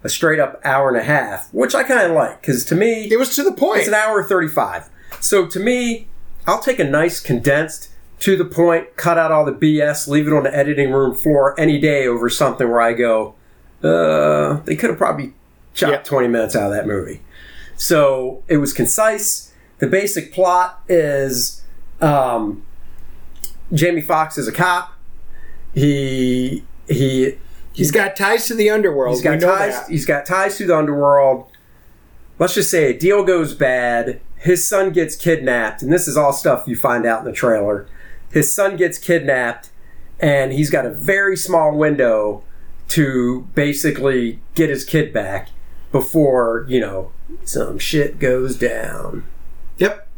a 0.02 0.08
straight 0.08 0.40
up 0.40 0.60
hour 0.64 0.88
and 0.88 0.96
a 0.98 1.04
half, 1.04 1.48
which 1.54 1.76
I 1.76 1.84
kind 1.84 2.10
of 2.10 2.12
like 2.16 2.40
because 2.40 2.64
to 2.66 2.74
me 2.74 3.08
it 3.08 3.18
was 3.20 3.36
to 3.36 3.44
the 3.44 3.52
point. 3.52 3.78
it's 3.80 3.88
an 3.88 3.94
hour 3.94 4.20
35. 4.24 4.88
So 5.20 5.46
to 5.46 5.60
me, 5.60 6.08
I'll 6.46 6.60
take 6.60 6.78
a 6.78 6.84
nice 6.84 7.20
condensed, 7.20 7.88
to 8.20 8.36
the 8.36 8.44
point, 8.44 8.96
cut 8.96 9.18
out 9.18 9.32
all 9.32 9.44
the 9.44 9.52
BS, 9.52 10.06
leave 10.08 10.26
it 10.26 10.32
on 10.32 10.44
the 10.44 10.56
editing 10.56 10.92
room 10.92 11.14
floor 11.14 11.58
any 11.58 11.80
day 11.80 12.06
over 12.06 12.28
something 12.28 12.68
where 12.68 12.80
I 12.80 12.92
go, 12.92 13.34
uh, 13.82 14.60
they 14.64 14.76
could 14.76 14.90
have 14.90 14.98
probably 14.98 15.34
chopped 15.74 15.92
Yeah. 15.92 16.02
20 16.02 16.28
minutes 16.28 16.54
out 16.54 16.66
of 16.70 16.72
that 16.72 16.86
movie. 16.86 17.20
So 17.76 18.42
it 18.46 18.58
was 18.58 18.72
concise. 18.72 19.52
The 19.78 19.88
basic 19.88 20.32
plot 20.32 20.82
is 20.88 21.62
um, 22.00 22.62
Jamie 23.72 24.02
Foxx 24.02 24.38
is 24.38 24.46
a 24.46 24.52
cop. 24.52 24.92
He 25.74 26.64
he 26.88 27.38
He's 27.72 27.90
got 27.90 28.14
ties 28.16 28.46
to 28.48 28.54
the 28.54 28.68
underworld. 28.70 29.14
He's 29.16 29.24
got 29.24 29.40
ties. 29.40 29.74
that. 29.80 29.88
He's 29.90 30.04
got 30.06 30.26
ties 30.26 30.58
to 30.58 30.66
the 30.66 30.76
underworld. 30.76 31.46
Let's 32.38 32.54
just 32.54 32.70
say 32.70 32.90
a 32.90 32.98
deal 32.98 33.24
goes 33.24 33.54
bad. 33.54 34.20
His 34.42 34.66
son 34.66 34.90
gets 34.90 35.14
kidnapped, 35.14 35.82
and 35.82 35.92
this 35.92 36.08
is 36.08 36.16
all 36.16 36.32
stuff 36.32 36.66
you 36.66 36.74
find 36.74 37.06
out 37.06 37.20
in 37.20 37.24
the 37.24 37.32
trailer. 37.32 37.86
His 38.30 38.52
son 38.52 38.76
gets 38.76 38.98
kidnapped, 38.98 39.70
and 40.18 40.52
he's 40.52 40.68
got 40.68 40.84
a 40.84 40.90
very 40.90 41.36
small 41.36 41.76
window 41.76 42.42
to 42.88 43.48
basically 43.54 44.40
get 44.54 44.68
his 44.68 44.84
kid 44.84 45.12
back 45.12 45.50
before 45.92 46.66
you 46.68 46.80
know 46.80 47.12
some 47.44 47.78
shit 47.78 48.18
goes 48.18 48.56
down. 48.56 49.24
Yep. 49.78 50.08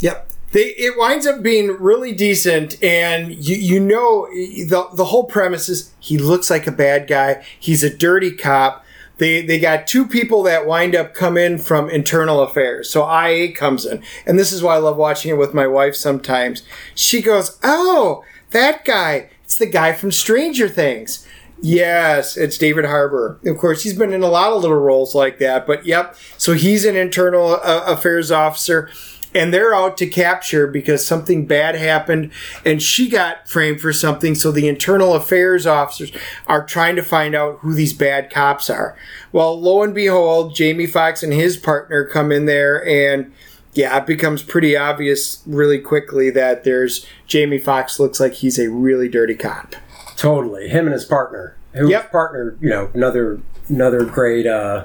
Yep. 0.00 0.30
They, 0.52 0.68
it 0.70 0.98
winds 0.98 1.26
up 1.26 1.42
being 1.42 1.68
really 1.78 2.12
decent, 2.12 2.82
and 2.82 3.32
you 3.32 3.56
you 3.56 3.78
know 3.78 4.26
the 4.32 4.88
the 4.94 5.06
whole 5.06 5.24
premise 5.24 5.68
is 5.68 5.92
he 6.00 6.16
looks 6.16 6.48
like 6.48 6.66
a 6.66 6.72
bad 6.72 7.06
guy. 7.08 7.44
He's 7.60 7.82
a 7.82 7.94
dirty 7.94 8.34
cop. 8.34 8.84
They 9.18 9.42
they 9.42 9.58
got 9.58 9.86
two 9.86 10.06
people 10.06 10.42
that 10.44 10.66
wind 10.66 10.94
up 10.94 11.14
come 11.14 11.36
in 11.36 11.58
from 11.58 11.90
internal 11.90 12.40
affairs. 12.40 12.90
So 12.90 13.08
IA 13.08 13.52
comes 13.52 13.84
in, 13.84 14.02
and 14.26 14.38
this 14.38 14.52
is 14.52 14.62
why 14.62 14.74
I 14.74 14.78
love 14.78 14.96
watching 14.96 15.30
it 15.30 15.38
with 15.38 15.54
my 15.54 15.66
wife. 15.66 15.94
Sometimes 15.94 16.62
she 16.94 17.22
goes, 17.22 17.58
"Oh, 17.62 18.24
that 18.50 18.84
guy! 18.84 19.30
It's 19.44 19.56
the 19.56 19.66
guy 19.66 19.92
from 19.92 20.12
Stranger 20.12 20.68
Things." 20.68 21.26
Yes, 21.64 22.36
it's 22.36 22.58
David 22.58 22.84
Harbour. 22.84 23.38
Of 23.46 23.56
course, 23.56 23.84
he's 23.84 23.96
been 23.96 24.12
in 24.12 24.24
a 24.24 24.28
lot 24.28 24.52
of 24.52 24.60
little 24.62 24.78
roles 24.78 25.14
like 25.14 25.38
that. 25.38 25.64
But 25.64 25.86
yep, 25.86 26.16
so 26.36 26.54
he's 26.54 26.84
an 26.84 26.96
internal 26.96 27.60
uh, 27.62 27.84
affairs 27.86 28.32
officer 28.32 28.90
and 29.34 29.52
they're 29.52 29.74
out 29.74 29.96
to 29.96 30.06
capture 30.06 30.66
because 30.66 31.06
something 31.06 31.46
bad 31.46 31.74
happened 31.74 32.30
and 32.64 32.82
she 32.82 33.08
got 33.08 33.48
framed 33.48 33.80
for 33.80 33.92
something 33.92 34.34
so 34.34 34.50
the 34.52 34.68
internal 34.68 35.14
affairs 35.14 35.66
officers 35.66 36.12
are 36.46 36.64
trying 36.64 36.96
to 36.96 37.02
find 37.02 37.34
out 37.34 37.58
who 37.60 37.72
these 37.74 37.92
bad 37.92 38.30
cops 38.30 38.68
are 38.68 38.96
well 39.32 39.58
lo 39.58 39.82
and 39.82 39.94
behold 39.94 40.54
jamie 40.54 40.86
foxx 40.86 41.22
and 41.22 41.32
his 41.32 41.56
partner 41.56 42.04
come 42.04 42.30
in 42.30 42.46
there 42.46 42.86
and 42.86 43.32
yeah 43.74 43.96
it 43.96 44.06
becomes 44.06 44.42
pretty 44.42 44.76
obvious 44.76 45.42
really 45.46 45.78
quickly 45.78 46.28
that 46.30 46.64
there's 46.64 47.06
jamie 47.26 47.58
foxx 47.58 47.98
looks 47.98 48.20
like 48.20 48.34
he's 48.34 48.58
a 48.58 48.68
really 48.70 49.08
dirty 49.08 49.34
cop 49.34 49.74
Totally, 50.14 50.68
him 50.68 50.84
and 50.86 50.92
his 50.92 51.04
partner. 51.04 51.56
Who 51.72 51.88
Yep. 51.90 52.12
partner? 52.12 52.56
You 52.60 52.68
know, 52.68 52.90
another 52.94 53.40
another 53.68 54.04
great, 54.04 54.46
uh, 54.46 54.84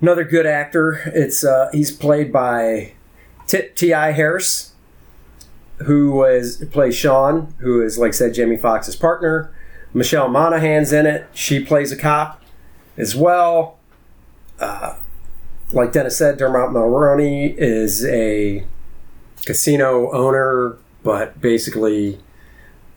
another 0.00 0.22
good 0.22 0.46
actor. 0.46 1.00
It's 1.06 1.44
uh, 1.44 1.70
he's 1.72 1.90
played 1.90 2.32
by. 2.32 2.92
T.I. 3.46 4.12
Harris, 4.12 4.72
who 5.78 6.12
was 6.12 6.64
plays 6.70 6.96
Sean, 6.96 7.54
who 7.58 7.82
is 7.82 7.98
like 7.98 8.08
I 8.08 8.12
said 8.12 8.34
Jamie 8.34 8.56
Foxx's 8.56 8.96
partner. 8.96 9.52
Michelle 9.94 10.28
Monaghan's 10.28 10.92
in 10.92 11.06
it. 11.06 11.26
She 11.32 11.64
plays 11.64 11.90
a 11.90 11.96
cop 11.96 12.42
as 12.96 13.16
well. 13.16 13.78
Uh, 14.60 14.96
like 15.72 15.92
Dennis 15.92 16.18
said, 16.18 16.38
Dermot 16.38 16.70
Mulroney 16.70 17.54
is 17.56 18.04
a 18.04 18.64
casino 19.44 20.10
owner, 20.12 20.76
but 21.02 21.40
basically 21.40 22.18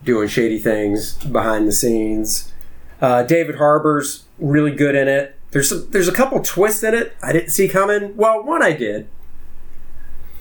doing 0.04 0.28
shady 0.28 0.58
things 0.58 1.14
behind 1.24 1.68
the 1.68 1.72
scenes. 1.72 2.52
Uh, 3.00 3.22
David 3.22 3.56
Harbour's 3.56 4.24
really 4.38 4.74
good 4.74 4.94
in 4.94 5.08
it. 5.08 5.36
There's 5.52 5.72
a, 5.72 5.76
there's 5.76 6.08
a 6.08 6.12
couple 6.12 6.40
twists 6.42 6.82
in 6.82 6.94
it 6.94 7.14
I 7.22 7.32
didn't 7.32 7.50
see 7.50 7.68
coming. 7.68 8.16
Well, 8.16 8.42
one 8.42 8.62
I 8.62 8.72
did. 8.72 9.08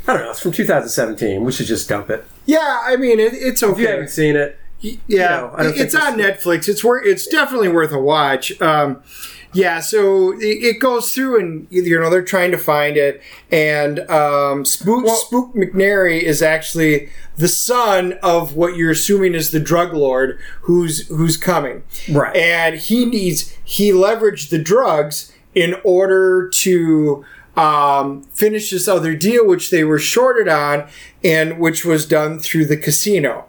I 0.10 0.14
don't 0.14 0.24
know. 0.24 0.32
It's 0.32 0.40
from 0.40 0.52
2017. 0.52 1.44
We 1.44 1.52
should 1.52 1.68
just 1.68 1.88
dump 1.88 2.10
it. 2.10 2.26
yeah 2.46 2.82
i 2.84 2.96
mean 2.96 3.20
it, 3.20 3.34
it's 3.34 3.62
If 3.62 3.78
you 3.78 3.88
haven't 3.88 4.10
seen 4.10 4.36
it, 4.36 4.58
Yeah, 4.82 4.98
know, 5.30 5.52
I 5.56 5.64
don't 5.64 5.74
think 5.74 5.86
it's 5.86 5.96
on 5.96 6.18
Netflix. 6.18 6.68
It's 6.68 6.84
worth. 6.84 7.06
It's 7.06 7.28
definitely 7.28 7.68
worth 7.70 7.92
a 7.92 8.00
watch. 8.00 8.60
Um, 8.62 9.04
yeah, 9.52 9.80
so 9.80 10.34
it, 10.34 10.64
it 10.64 10.80
goes 10.80 11.12
through, 11.14 11.40
and 11.40 11.68
you 11.70 12.00
know 12.00 12.10
they're 12.10 12.24
trying 12.24 12.52
to 12.52 12.58
find 12.58 12.98
it, 12.98 13.22
and 13.52 14.00
um, 14.10 14.64
Scoot 14.66 15.08
Scoot 15.10 15.54
McNairy 15.54 16.22
is 16.22 16.42
actually 16.42 17.10
the 17.38 17.48
son 17.48 18.14
of 18.24 18.56
what 18.56 18.76
you're 18.78 18.92
assuming 18.92 19.34
is 19.36 19.52
the 19.52 19.60
drug 19.60 19.94
lord 19.94 20.40
who's 20.62 21.08
who's 21.08 21.36
coming, 21.38 21.84
Right. 22.12 22.36
And 22.36 22.76
he 22.80 23.06
needs 23.06 23.56
he 23.64 23.92
leveraged 23.92 24.50
the 24.50 24.60
drugs 24.60 25.34
in 25.56 25.76
order 25.84 26.48
to 26.50 27.26
um, 27.60 28.24
finish 28.34 28.72
this 28.72 28.88
other 28.88 29.16
deal, 29.16 29.46
which 29.46 29.70
they 29.70 29.84
were 29.84 30.00
shorted 30.00 30.48
on, 30.48 30.88
and 31.24 31.60
which 31.60 31.84
was 31.86 32.06
done 32.08 32.40
through 32.40 32.66
the 32.66 32.78
casino. 32.78 33.46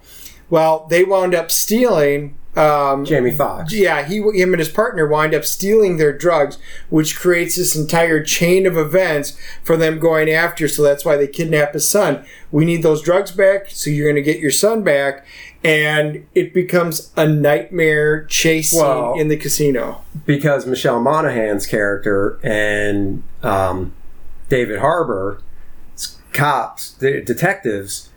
Well, 0.49 0.87
they 0.91 1.05
wound 1.05 1.35
up 1.35 1.51
stealing. 1.51 2.37
Um, 2.57 3.05
Jamie 3.05 3.31
Foxx. 3.31 3.73
yeah, 3.73 4.05
he, 4.05 4.17
him 4.17 4.53
and 4.53 4.59
his 4.59 4.69
partner 4.69 5.07
wind 5.07 5.33
up 5.37 5.45
stealing 5.45 5.99
their 5.99 6.13
drugs, 6.13 6.59
which 6.89 7.17
creates 7.17 7.55
this 7.55 7.77
entire 7.77 8.25
chain 8.25 8.67
of 8.67 8.77
events 8.77 9.39
for 9.63 9.77
them 9.77 10.01
going 10.01 10.29
after. 10.29 10.67
So 10.67 10.83
that's 10.83 11.05
why 11.05 11.17
they 11.17 11.29
kidnap 11.29 11.75
his 11.75 11.89
son. 11.89 12.25
We 12.51 12.65
need 12.65 12.83
those 12.83 13.03
drugs 13.03 13.31
back, 13.31 13.67
so 13.71 13.89
you're 13.89 14.07
going 14.13 14.17
to 14.17 14.33
get 14.33 14.41
your 14.41 14.51
son 14.51 14.83
back, 14.83 15.25
and 15.63 16.27
it 16.35 16.53
becomes 16.53 17.13
a 17.17 17.29
nightmare 17.29 18.25
chase 18.25 18.75
Well- 18.75 19.15
in 19.17 19.29
the 19.29 19.37
casino. 19.37 20.03
because 20.27 20.67
Michelle 20.67 20.99
Monaghan's 21.01 21.69
character 21.69 22.41
and 22.43 23.23
um, 23.45 23.93
David 24.51 24.81
Harbour, 24.81 25.41
cops, 26.33 26.91
the 26.93 27.23
detectives, 27.23 28.11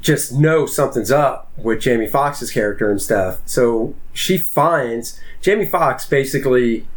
just 0.00 0.32
know 0.32 0.66
something's 0.66 1.12
up 1.12 1.52
with 1.56 1.80
Jamie 1.80 2.08
Foxx's 2.08 2.50
character 2.50 2.90
and 2.90 3.00
stuff. 3.00 3.40
So 3.44 3.94
she 4.12 4.36
finds 4.38 5.20
Jamie 5.40 5.66
Foxx 5.66 6.08
basically 6.08 6.88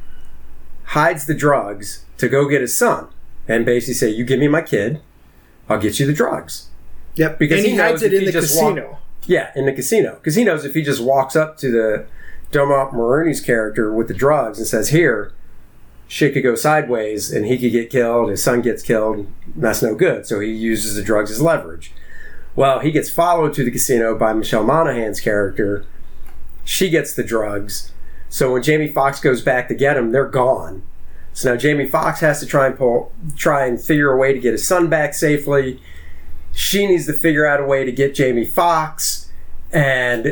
hides 0.86 1.28
the 1.28 1.36
drugs 1.36 2.06
to 2.18 2.28
go 2.28 2.50
get 2.50 2.62
his 2.62 2.76
son 2.76 3.10
and 3.48 3.66
basically 3.66 3.94
say, 3.94 4.10
"You 4.10 4.24
give 4.24 4.40
me 4.40 4.48
my 4.48 4.62
kid, 4.62 5.02
I'll 5.70 5.78
get 5.80 6.00
you 6.00 6.08
the 6.08 6.14
drugs." 6.14 6.70
Yep. 7.16 7.38
Because 7.38 7.60
and 7.60 7.66
he, 7.68 7.72
he 7.74 7.78
hides 7.78 8.02
it 8.02 8.14
in 8.14 8.26
the 8.26 8.32
just 8.32 8.60
walk- 8.60 8.76
casino. 8.76 8.98
Yeah, 9.28 9.52
in 9.56 9.66
the 9.66 9.74
casino. 9.74 10.16
Because 10.16 10.36
he 10.36 10.44
knows 10.44 10.66
if 10.66 10.74
he 10.74 10.82
just 10.82 11.04
walks 11.04 11.36
up 11.36 11.58
to 11.58 11.72
the 11.72 12.06
Dominic 12.52 12.94
Maroney's 12.94 13.42
character 13.42 13.92
with 13.94 14.08
the 14.08 14.14
drugs 14.14 14.60
and 14.60 14.68
says, 14.68 14.90
Here, 14.90 15.34
shit 16.08 16.34
could 16.34 16.44
go 16.44 16.56
sideways 16.56 17.32
and 17.32 17.46
he 17.46 17.58
could 17.58 17.72
get 17.72 17.90
killed, 17.90 18.30
his 18.30 18.44
son 18.44 18.62
gets 18.62 18.84
killed, 18.84 19.28
that's 19.56 19.82
no 19.82 19.96
good. 19.96 20.26
So 20.28 20.40
he 20.40 20.52
uses 20.52 20.96
the 20.96 21.04
drugs 21.04 21.32
as 21.32 21.42
leverage. 21.42 21.92
Well, 22.56 22.80
he 22.80 22.92
gets 22.92 23.10
followed 23.10 23.54
to 23.56 23.64
the 23.64 23.72
casino 23.72 24.18
by 24.18 24.34
Michelle 24.34 24.64
Monaghan's 24.64 25.20
character. 25.20 25.86
She 26.64 26.90
gets 26.90 27.14
the 27.14 27.24
drugs. 27.24 27.92
So 28.30 28.54
when 28.54 28.64
Jamie 28.64 28.92
Foxx 28.92 29.20
goes 29.20 29.42
back 29.42 29.68
to 29.68 29.76
get 29.76 29.98
him, 29.98 30.12
they're 30.12 30.28
gone. 30.28 30.84
So 31.34 31.52
now 31.52 31.58
Jamie 31.58 31.90
Foxx 31.90 32.22
has 32.22 32.40
to 32.40 32.46
try 32.46 32.68
and 32.68 32.78
pull, 32.78 33.12
try 33.36 33.66
and 33.66 33.82
figure 33.82 34.12
a 34.12 34.18
way 34.18 34.32
to 34.32 34.40
get 34.40 34.54
his 34.54 34.66
son 34.66 34.88
back 34.90 35.14
safely. 35.14 35.82
She 36.54 36.88
needs 36.88 37.06
to 37.08 37.14
figure 37.14 37.46
out 37.46 37.60
a 37.60 37.66
way 37.66 37.84
to 37.84 37.92
get 37.92 38.16
Jamie 38.16 38.46
Foxx, 38.46 39.30
and 39.74 40.28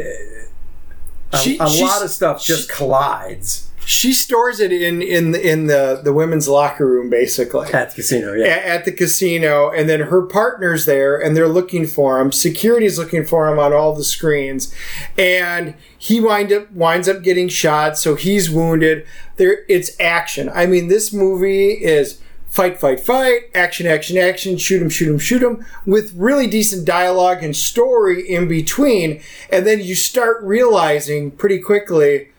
a, 1.34 1.38
She- 1.38 1.58
a 1.58 1.66
lot 1.68 2.02
of 2.04 2.10
stuff 2.10 2.42
just 2.42 2.70
she- 2.70 2.74
collides 2.74 3.70
She 3.86 4.14
stores 4.14 4.60
it 4.60 4.72
in 4.72 5.02
in 5.02 5.36
in 5.36 5.68
the 5.68 6.00
the 6.04 6.14
women's 6.14 6.48
locker 6.48 6.88
room, 6.88 7.10
basically. 7.10 7.72
at 7.74 7.90
the 7.90 7.96
casino. 7.96 8.34
Yeah, 8.34 8.46
a- 8.46 8.68
at 8.68 8.86
the 8.86 8.92
casino, 8.92 9.70
and 9.72 9.90
then 9.90 10.00
her 10.02 10.22
partner's 10.22 10.86
there, 10.86 11.18
and 11.20 11.36
they're 11.36 11.48
looking 11.50 11.86
for 11.86 12.20
him. 12.20 12.32
Security's 12.32 12.98
looking 12.98 13.26
for 13.26 13.48
him 13.52 13.60
on 13.60 13.74
all 13.74 13.94
the 13.94 14.04
screens, 14.04 14.74
and 15.18 15.76
he 15.98 16.20
wind 16.22 16.52
up 16.54 16.72
winds 16.72 17.10
up 17.10 17.24
getting 17.24 17.50
shot, 17.50 17.98
so 17.98 18.16
he's 18.16 18.50
wounded. 18.50 19.06
There, 19.38 19.66
it's 19.68 19.92
action. 20.00 20.50
I 20.54 20.66
mean, 20.66 20.88
this 20.88 21.12
movie 21.12 21.72
is 21.72 22.20
fight, 22.48 22.80
fight, 22.80 23.00
fight, 23.00 23.50
action, 23.56 23.88
action, 23.88 24.18
action, 24.18 24.58
shoot 24.58 24.82
him, 24.82 24.90
shoot 24.90 25.10
him, 25.10 25.18
shoot 25.20 25.42
him, 25.42 25.66
with 25.86 26.14
really 26.16 26.46
decent 26.48 26.86
dialogue 26.86 27.44
and 27.44 27.56
story 27.56 28.22
in 28.30 28.48
between, 28.48 29.22
and 29.52 29.66
then 29.66 29.82
you 29.82 29.96
start 29.96 30.42
realizing 30.44 31.32
pretty 31.32 31.58
quickly 31.60 32.30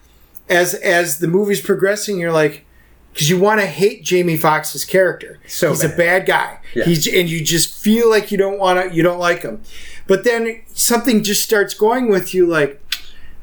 as 0.48 0.74
as 0.74 1.18
the 1.18 1.28
movie's 1.28 1.60
progressing, 1.60 2.18
you're 2.18 2.32
like, 2.32 2.64
because 3.12 3.30
you 3.30 3.38
want 3.38 3.60
to 3.60 3.66
hate 3.66 4.02
Jamie 4.04 4.36
Foxx's 4.36 4.84
character. 4.84 5.38
So 5.46 5.70
he's 5.70 5.84
a 5.84 5.88
bad. 5.88 5.96
bad 5.96 6.26
guy. 6.26 6.58
Yeah. 6.74 6.84
He's 6.84 7.06
and 7.06 7.28
you 7.28 7.44
just 7.44 7.76
feel 7.76 8.10
like 8.10 8.30
you 8.32 8.38
don't 8.38 8.58
want 8.58 8.88
to, 8.90 8.94
you 8.94 9.02
don't 9.02 9.18
like 9.20 9.42
him. 9.42 9.62
But 10.06 10.24
then 10.24 10.62
something 10.74 11.22
just 11.22 11.42
starts 11.42 11.72
going 11.74 12.08
with 12.10 12.34
you, 12.34 12.46
like, 12.46 12.80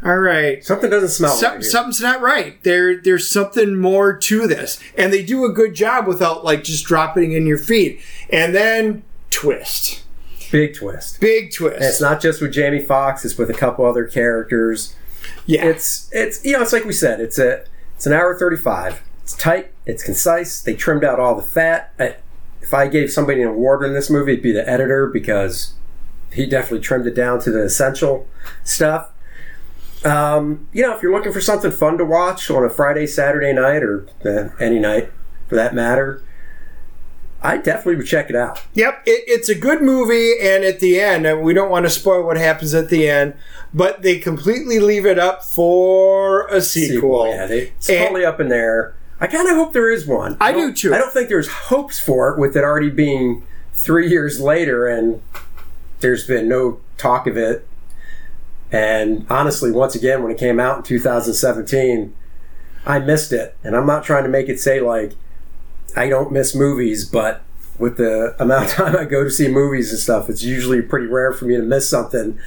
all 0.04 0.18
right, 0.20 0.64
something 0.66 0.90
doesn't 0.90 1.10
smell 1.10 1.32
some- 1.32 1.54
right. 1.56 1.64
something's 1.64 2.02
not 2.02 2.22
right. 2.22 2.62
There, 2.64 2.98
there's 3.02 3.32
something 3.32 3.78
more 3.78 4.18
to 4.18 4.48
this, 4.48 4.80
and 4.98 5.14
they 5.14 5.24
do 5.24 5.46
a 5.46 5.54
good 5.54 5.74
job 5.76 6.08
without 6.08 6.44
like 6.44 6.64
just 6.64 6.86
dropping 6.86 7.32
in 7.34 7.46
your 7.48 7.58
feet. 7.60 8.02
And 8.30 8.54
then 8.54 9.04
twist, 9.30 10.02
Big 10.52 10.76
twist. 10.76 11.20
big 11.22 11.54
twist. 11.54 11.76
And 11.78 11.86
it's 11.86 12.02
not 12.02 12.20
just 12.22 12.42
with 12.42 12.52
Jamie 12.52 12.84
Foxx; 12.84 13.24
it's 13.26 13.38
with 13.38 13.50
a 13.50 13.54
couple 13.54 13.86
other 13.86 14.06
characters. 14.06 14.96
Yeah, 15.46 15.66
It's 15.66 16.10
it's 16.12 16.44
you 16.46 16.54
know 16.54 16.62
it's 16.62 16.74
like 16.74 16.86
we 16.86 16.94
said 16.94 17.20
it's 17.20 17.38
a 17.38 17.66
it's 17.96 18.06
an 18.06 18.14
hour 18.14 18.38
thirty 18.38 18.58
five. 18.58 19.02
It's 19.24 19.36
tight. 19.36 19.72
It's 19.86 20.04
concise. 20.04 20.62
They 20.62 20.76
trimmed 20.76 21.04
out 21.04 21.20
all 21.20 21.36
the 21.36 21.44
fat. 21.44 21.94
I, 22.00 22.16
if 22.62 22.74
I 22.74 22.88
gave 22.88 23.12
somebody 23.12 23.42
an 23.42 23.50
award 23.50 23.84
in 23.84 23.94
this 23.94 24.10
movie, 24.10 24.34
it'd 24.34 24.44
be 24.44 24.52
the 24.52 24.68
editor 24.68 25.08
because 25.08 25.74
he 26.32 26.46
definitely 26.46 26.80
trimmed 26.80 27.08
it 27.08 27.16
down 27.16 27.40
to 27.42 27.52
the 27.52 27.64
essential 27.64 28.28
stuff. 28.64 29.10
Um, 30.04 30.68
you 30.74 30.82
know, 30.82 30.96
if 30.96 31.04
you're 31.04 31.12
looking 31.12 31.34
for 31.34 31.42
something 31.42 31.72
fun 31.72 31.98
to 31.98 32.06
watch 32.06 32.50
on 32.50 32.64
a 32.64 32.70
Friday, 32.70 33.06
Saturday 33.06 33.54
night, 33.54 33.84
or 33.84 34.08
uh, 34.26 34.50
any 34.60 34.80
night 34.80 35.12
for 35.48 35.56
that 35.56 35.76
matter, 35.76 36.24
I 37.44 37.58
definitely 37.58 37.96
would 37.96 38.06
check 38.08 38.30
it 38.30 38.36
out. 38.36 38.62
Yep, 38.76 39.04
it, 39.08 39.24
it's 39.28 39.50
a 39.50 39.56
good 39.56 39.82
movie, 39.82 40.34
and 40.40 40.64
at 40.64 40.80
the 40.80 41.00
end, 41.02 41.26
and 41.26 41.42
we 41.42 41.54
don't 41.54 41.72
want 41.72 41.86
to 41.86 41.90
spoil 41.90 42.24
what 42.24 42.38
happens 42.38 42.74
at 42.76 42.90
the 42.90 43.10
end, 43.10 43.34
but 43.74 44.04
they 44.04 44.20
completely 44.20 44.80
leave 44.80 45.06
it 45.08 45.18
up 45.18 45.44
for 45.44 46.46
a 46.48 46.62
sequel. 46.62 47.28
Yeah, 47.28 47.48
they, 47.48 47.60
it's 47.70 47.90
And- 47.90 48.00
totally 48.00 48.26
up 48.26 48.40
in 48.40 48.50
there. 48.50 48.96
I 49.20 49.28
kind 49.28 49.48
of 49.50 49.56
hope 49.56 49.74
there 49.74 49.90
is 49.92 50.06
one. 50.08 50.38
I 50.42 50.52
don't- 50.52 50.70
do 50.70 50.74
too. 50.90 50.94
I 50.96 50.98
don't 51.00 51.12
think 51.14 51.30
there's 51.30 51.48
hopes 51.48 52.00
for 52.00 52.30
it 52.32 52.40
with 52.40 52.56
it 52.56 52.64
already 52.64 52.90
being 52.90 53.44
three 53.74 54.08
years 54.10 54.40
later 54.40 54.88
and 54.88 55.22
there's 56.00 56.26
been 56.26 56.48
no 56.50 56.80
talk 56.98 57.26
of 57.28 57.38
it. 57.38 57.68
And 58.72 59.26
honestly, 59.30 59.72
once 59.72 59.96
again, 59.96 60.24
when 60.24 60.32
it 60.32 60.38
came 60.38 60.60
out 60.60 60.78
in 60.78 60.84
2017, 60.84 62.16
I 62.86 63.00
missed 63.00 63.32
it. 63.32 63.56
And 63.64 63.76
I'm 63.76 63.86
not 63.86 64.04
trying 64.04 64.24
to 64.24 64.30
make 64.30 64.50
it 64.50 64.60
say 64.60 64.80
like 64.82 65.14
I 65.96 66.10
don't 66.10 66.32
miss 66.32 66.56
movies, 66.56 67.06
but 67.06 67.42
with 67.78 67.98
the 67.98 68.36
amount 68.40 68.66
of 68.66 68.72
time 68.72 68.96
I 68.96 69.06
go 69.06 69.24
to 69.24 69.32
see 69.32 69.48
movies 69.48 69.92
and 69.92 70.00
stuff, 70.00 70.30
it's 70.30 70.44
usually 70.44 70.82
pretty 70.82 71.08
rare 71.08 71.34
for 71.34 71.46
me 71.46 71.56
to 71.56 71.64
miss 71.64 71.90
something, 71.90 72.38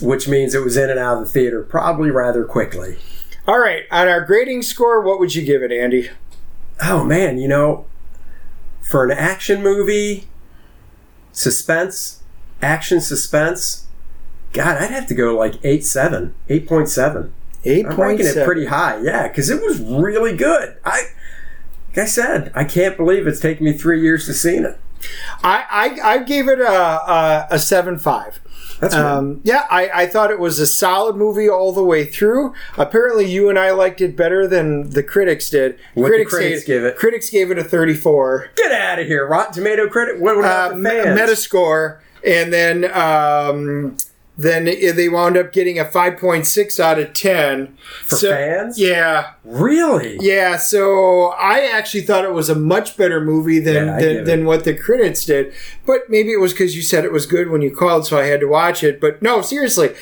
which 0.00 0.28
means 0.28 0.54
it 0.54 0.64
was 0.64 0.76
in 0.76 0.90
and 0.90 0.98
out 0.98 1.18
of 1.18 1.24
the 1.24 1.30
theater 1.30 1.62
probably 1.62 2.10
rather 2.10 2.44
quickly. 2.44 2.98
All 3.46 3.58
right, 3.58 3.84
on 3.90 4.08
our 4.08 4.20
grading 4.20 4.62
score, 4.62 5.00
what 5.00 5.18
would 5.18 5.34
you 5.34 5.42
give 5.42 5.62
it, 5.62 5.72
Andy? 5.72 6.10
Oh 6.82 7.04
man, 7.04 7.38
you 7.38 7.48
know, 7.48 7.86
for 8.80 9.04
an 9.04 9.10
action 9.10 9.62
movie, 9.62 10.28
suspense, 11.32 12.22
action 12.60 13.00
suspense, 13.00 13.86
God, 14.52 14.76
I'd 14.78 14.90
have 14.90 15.06
to 15.08 15.14
go 15.14 15.36
like 15.36 15.54
8 15.62 15.84
7, 15.84 16.34
8.7. 16.48 17.30
Eight 17.64 17.86
I'm 17.86 17.96
point 17.96 18.20
ranking 18.20 18.26
it 18.26 18.44
pretty 18.44 18.66
high, 18.66 19.00
yeah, 19.02 19.28
because 19.28 19.50
it 19.50 19.60
was 19.60 19.80
really 19.80 20.36
good. 20.36 20.76
I, 20.84 21.02
like 21.88 21.98
I 21.98 22.06
said, 22.06 22.52
I 22.54 22.64
can't 22.64 22.96
believe 22.96 23.26
it's 23.26 23.40
taken 23.40 23.64
me 23.64 23.72
three 23.72 24.00
years 24.00 24.26
to 24.26 24.34
see 24.34 24.56
it. 24.56 24.78
I, 25.44 25.64
I 26.02 26.10
I 26.14 26.18
gave 26.18 26.48
it 26.48 26.58
a 26.60 26.70
a, 26.70 27.46
a 27.52 27.58
seven 27.58 27.98
five. 27.98 28.40
That's 28.80 28.94
good. 28.94 29.04
Um, 29.04 29.40
yeah, 29.42 29.66
I, 29.70 29.90
I 30.02 30.06
thought 30.06 30.30
it 30.30 30.38
was 30.38 30.60
a 30.60 30.66
solid 30.66 31.16
movie 31.16 31.48
all 31.48 31.72
the 31.72 31.82
way 31.82 32.04
through. 32.04 32.54
Apparently, 32.76 33.28
you 33.28 33.48
and 33.48 33.58
I 33.58 33.72
liked 33.72 34.00
it 34.00 34.16
better 34.16 34.46
than 34.46 34.90
the 34.90 35.02
critics 35.02 35.50
did. 35.50 35.78
What 35.94 36.10
the 36.12 36.24
critics 36.24 36.62
give 36.64 36.84
it? 36.84 36.96
Critics 36.96 37.28
gave 37.28 37.50
it 37.50 37.58
a 37.58 37.64
34. 37.64 38.50
Get 38.56 38.70
out 38.70 39.00
of 39.00 39.06
here, 39.08 39.26
Rotten 39.26 39.52
Tomato 39.54 39.88
critic. 39.88 40.20
What 40.20 40.38
about 40.38 40.72
Uh, 40.72 40.76
the 40.76 40.82
fans? 40.84 41.18
Metascore, 41.18 41.98
and 42.24 42.52
then 42.52 42.84
um, 42.96 43.96
then 44.40 44.66
they 44.66 45.08
wound 45.08 45.36
up 45.36 45.52
getting 45.52 45.80
a 45.80 45.84
5.6 45.84 46.78
out 46.80 46.98
of 47.00 47.12
10 47.12 47.76
For 48.06 48.16
fans? 48.16 48.78
Yeah, 48.78 49.32
really? 49.42 50.16
yeah. 50.20 50.56
So 50.56 51.30
I 51.32 51.68
actually 51.72 52.02
thought 52.02 52.24
it 52.24 52.32
was 52.32 52.48
a 52.48 52.54
much 52.54 52.96
better 52.96 53.20
movie 53.20 53.58
than 53.58 53.86
Yeah, 53.86 53.98
than, 53.98 54.24
than 54.24 54.44
what 54.46 54.62
the 54.62 54.74
critics 54.74 55.24
did. 55.24 55.52
But 55.84 56.08
maybe 56.08 56.30
it 56.32 56.38
was 56.40 56.52
because 56.52 56.76
you 56.76 56.82
said 56.82 57.04
it 57.04 57.10
was 57.10 57.26
good 57.26 57.50
when 57.50 57.62
you 57.62 57.74
called, 57.74 58.06
so 58.06 58.16
I 58.16 58.26
had 58.26 58.38
to 58.38 58.46
watch 58.46 58.84
it. 58.84 59.00
But 59.00 59.20
no, 59.20 59.42
seriously. 59.42 59.94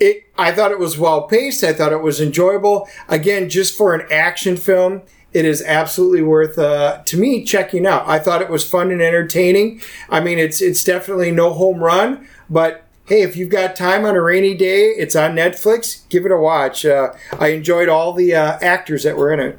It, 0.00 0.24
I 0.38 0.52
thought 0.52 0.72
it 0.72 0.78
was 0.78 0.96
well 0.98 1.28
paced. 1.28 1.62
I 1.62 1.74
thought 1.74 1.92
it 1.92 2.00
was 2.02 2.18
enjoyable. 2.18 2.88
Again, 3.08 3.50
just 3.50 3.76
for 3.76 3.94
an 3.94 4.06
action 4.10 4.56
film, 4.56 5.02
it 5.34 5.44
is 5.44 5.62
absolutely 5.62 6.22
worth 6.22 6.58
uh, 6.58 7.02
to 7.04 7.16
me 7.18 7.44
checking 7.44 7.86
out. 7.86 8.08
I 8.08 8.18
thought 8.18 8.40
it 8.42 8.48
was 8.48 8.68
fun 8.68 8.90
and 8.90 9.02
entertaining. 9.02 9.82
I 10.08 10.20
mean, 10.20 10.38
it's 10.38 10.62
it's 10.62 10.82
definitely 10.82 11.30
no 11.30 11.52
home 11.52 11.84
run, 11.84 12.26
but 12.48 12.84
hey, 13.06 13.22
if 13.22 13.36
you've 13.36 13.50
got 13.50 13.76
time 13.76 14.04
on 14.04 14.14
a 14.14 14.20
rainy 14.20 14.54
day, 14.54 14.86
it's 14.88 15.16
on 15.16 15.32
Netflix. 15.32 16.08
Give 16.08 16.24
it 16.24 16.32
a 16.32 16.36
watch. 16.36 16.84
Uh, 16.84 17.12
I 17.38 17.48
enjoyed 17.48 17.88
all 17.88 18.12
the 18.12 18.34
uh, 18.34 18.58
actors 18.60 19.02
that 19.02 19.16
were 19.16 19.32
in 19.32 19.40
it. 19.40 19.58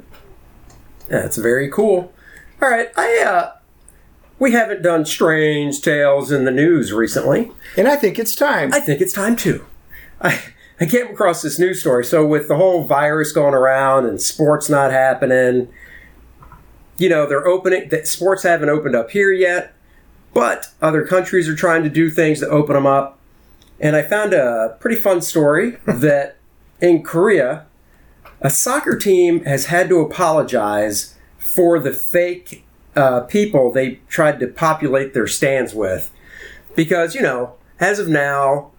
That's 1.08 1.36
very 1.36 1.70
cool. 1.70 2.12
All 2.62 2.70
right, 2.70 2.90
I 2.96 3.22
uh, 3.22 3.52
we 4.38 4.52
haven't 4.52 4.82
done 4.82 5.04
strange 5.04 5.82
tales 5.82 6.32
in 6.32 6.44
the 6.44 6.50
news 6.50 6.92
recently. 6.92 7.52
And 7.76 7.86
I 7.86 7.96
think 7.96 8.18
it's 8.18 8.34
time. 8.34 8.72
I 8.72 8.80
think 8.80 9.00
it's 9.00 9.12
time 9.12 9.36
to. 9.36 9.64
I 10.20 10.42
I 10.80 10.86
came 10.86 11.08
across 11.08 11.42
this 11.42 11.58
news 11.58 11.80
story. 11.80 12.04
So 12.04 12.26
with 12.26 12.48
the 12.48 12.56
whole 12.56 12.84
virus 12.84 13.32
going 13.32 13.54
around 13.54 14.06
and 14.06 14.20
sports 14.20 14.68
not 14.68 14.90
happening, 14.90 15.68
you 16.96 17.08
know 17.08 17.26
they're 17.26 17.46
opening. 17.46 17.88
That 17.90 18.08
sports 18.08 18.42
haven't 18.42 18.70
opened 18.70 18.96
up 18.96 19.10
here 19.10 19.30
yet, 19.30 19.74
but 20.32 20.68
other 20.80 21.06
countries 21.06 21.48
are 21.48 21.56
trying 21.56 21.82
to 21.82 21.90
do 21.90 22.10
things 22.10 22.40
to 22.40 22.48
open 22.48 22.74
them 22.74 22.86
up. 22.86 23.18
And 23.80 23.96
I 23.96 24.02
found 24.02 24.32
a 24.32 24.76
pretty 24.80 24.96
fun 24.96 25.20
story 25.20 25.78
that 25.86 26.36
in 26.80 27.02
Korea, 27.02 27.66
a 28.40 28.50
soccer 28.50 28.96
team 28.96 29.44
has 29.44 29.66
had 29.66 29.88
to 29.88 30.00
apologize 30.00 31.14
for 31.38 31.78
the 31.78 31.92
fake 31.92 32.64
uh, 32.96 33.20
people 33.20 33.72
they 33.72 34.00
tried 34.08 34.38
to 34.40 34.46
populate 34.46 35.14
their 35.14 35.26
stands 35.26 35.74
with. 35.74 36.12
Because, 36.76 37.14
you 37.14 37.22
know, 37.22 37.54
as 37.80 37.98
of 37.98 38.08
now, 38.08 38.70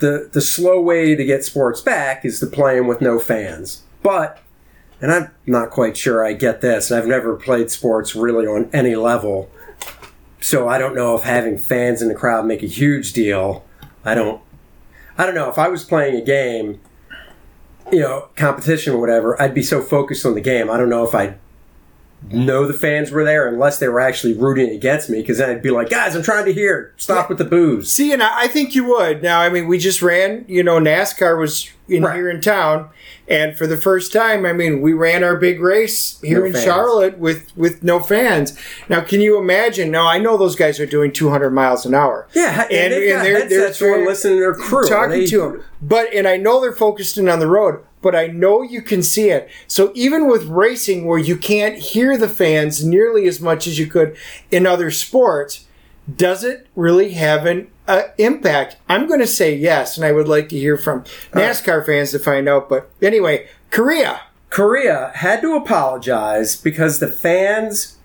the, 0.00 0.28
the 0.32 0.40
slow 0.40 0.80
way 0.80 1.14
to 1.14 1.24
get 1.24 1.44
sports 1.44 1.80
back 1.80 2.24
is 2.24 2.40
to 2.40 2.46
play 2.46 2.76
them 2.76 2.86
with 2.86 3.00
no 3.00 3.18
fans. 3.18 3.82
But, 4.02 4.40
and 5.00 5.12
I'm 5.12 5.30
not 5.46 5.70
quite 5.70 5.96
sure 5.96 6.24
I 6.24 6.32
get 6.32 6.60
this, 6.60 6.90
and 6.90 7.00
I've 7.00 7.08
never 7.08 7.36
played 7.36 7.70
sports 7.70 8.14
really 8.14 8.46
on 8.46 8.68
any 8.72 8.96
level. 8.96 9.50
So 10.40 10.68
I 10.68 10.78
don't 10.78 10.96
know 10.96 11.14
if 11.14 11.22
having 11.22 11.56
fans 11.56 12.02
in 12.02 12.08
the 12.08 12.14
crowd 12.14 12.46
make 12.46 12.64
a 12.64 12.66
huge 12.66 13.12
deal. 13.12 13.64
I 14.04 14.14
don't 14.14 14.40
I 15.16 15.26
don't 15.26 15.34
know 15.34 15.48
if 15.50 15.58
I 15.58 15.68
was 15.68 15.84
playing 15.84 16.16
a 16.16 16.24
game, 16.24 16.80
you 17.90 18.00
know, 18.00 18.28
competition 18.36 18.94
or 18.94 19.00
whatever, 19.00 19.40
I'd 19.40 19.54
be 19.54 19.62
so 19.62 19.82
focused 19.82 20.24
on 20.24 20.34
the 20.34 20.40
game. 20.40 20.70
I 20.70 20.76
don't 20.76 20.88
know 20.88 21.06
if 21.06 21.14
I'd 21.14 21.38
know 22.30 22.66
the 22.66 22.74
fans 22.74 23.10
were 23.10 23.24
there 23.24 23.48
unless 23.48 23.78
they 23.78 23.88
were 23.88 24.00
actually 24.00 24.32
rooting 24.34 24.70
against 24.70 25.10
me 25.10 25.20
because 25.20 25.38
then 25.38 25.50
I'd 25.50 25.62
be 25.62 25.70
like, 25.70 25.90
guys, 25.90 26.14
I'm 26.14 26.22
trying 26.22 26.44
to 26.46 26.52
hear. 26.52 26.92
Stop 26.96 27.28
with 27.28 27.38
the 27.38 27.44
booze. 27.44 27.92
See, 27.92 28.12
and 28.12 28.22
I 28.22 28.42
I 28.44 28.48
think 28.48 28.74
you 28.74 28.84
would. 28.84 29.22
Now, 29.22 29.40
I 29.40 29.48
mean, 29.48 29.66
we 29.66 29.78
just 29.78 30.02
ran, 30.02 30.44
you 30.48 30.62
know, 30.62 30.78
NASCAR 30.78 31.38
was 31.38 31.70
in 31.88 32.02
Right. 32.04 32.14
here 32.16 32.30
in 32.30 32.40
town. 32.40 32.88
And 33.28 33.56
for 33.56 33.66
the 33.66 33.76
first 33.76 34.12
time, 34.12 34.44
I 34.44 34.52
mean, 34.52 34.80
we 34.82 34.92
ran 34.92 35.22
our 35.24 35.36
big 35.36 35.60
race 35.60 36.18
here 36.22 36.40
No 36.40 36.46
in 36.46 36.52
fans. 36.52 36.64
Charlotte 36.64 37.18
with, 37.18 37.56
with 37.56 37.82
no 37.82 38.00
fans. 38.00 38.58
Now, 38.88 39.00
can 39.00 39.20
you 39.20 39.38
imagine? 39.38 39.90
Now, 39.90 40.06
I 40.06 40.18
know 40.18 40.36
those 40.36 40.56
guys 40.56 40.80
are 40.80 40.86
doing 40.86 41.12
200 41.12 41.50
miles 41.50 41.86
an 41.86 41.94
hour. 41.94 42.26
Yeah, 42.34 42.62
and, 42.70 42.92
they've 42.92 43.12
got 43.14 43.24
headsets 43.26 43.80
on 43.80 44.04
listening 44.06 44.36
to 44.36 44.40
their 44.40 44.54
crew. 44.54 44.86
talking 44.88 45.20
They- 45.20 45.26
to 45.26 45.38
them. 45.38 45.64
But 45.80 46.12
and 46.12 46.26
I 46.28 46.36
know 46.36 46.60
they're 46.60 46.72
focused 46.72 47.16
in 47.16 47.28
on 47.28 47.38
the 47.38 47.46
road, 47.48 47.80
but 48.02 48.14
I 48.14 48.26
know 48.26 48.62
you 48.62 48.82
can 48.82 49.02
see 49.02 49.30
it. 49.30 49.48
So 49.66 49.92
even 49.94 50.28
with 50.28 50.44
racing, 50.44 51.06
where 51.06 51.18
you 51.18 51.36
can't 51.36 51.76
hear 51.76 52.18
the 52.18 52.28
fans 52.28 52.84
nearly 52.84 53.26
as 53.26 53.40
much 53.40 53.66
as 53.66 53.78
you 53.78 53.86
could 53.86 54.16
in 54.50 54.66
other 54.66 54.90
sports, 54.90 55.66
does 56.14 56.44
it 56.44 56.66
really 56.74 57.12
have 57.12 57.46
an 57.46 57.70
uh, 57.86 58.02
impact? 58.18 58.76
I'm 58.88 59.06
going 59.06 59.20
to 59.20 59.26
say 59.26 59.54
yes, 59.54 59.96
and 59.96 60.04
I 60.04 60.12
would 60.12 60.28
like 60.28 60.48
to 60.50 60.58
hear 60.58 60.76
from 60.76 61.04
NASCAR 61.32 61.86
fans 61.86 62.10
to 62.10 62.18
find 62.18 62.48
out. 62.48 62.68
But 62.68 62.90
anyway, 63.00 63.48
Korea. 63.70 64.20
Korea 64.50 65.12
had 65.14 65.40
to 65.40 65.54
apologize 65.54 66.56
because 66.56 66.98
the 66.98 67.08
fans 67.08 67.96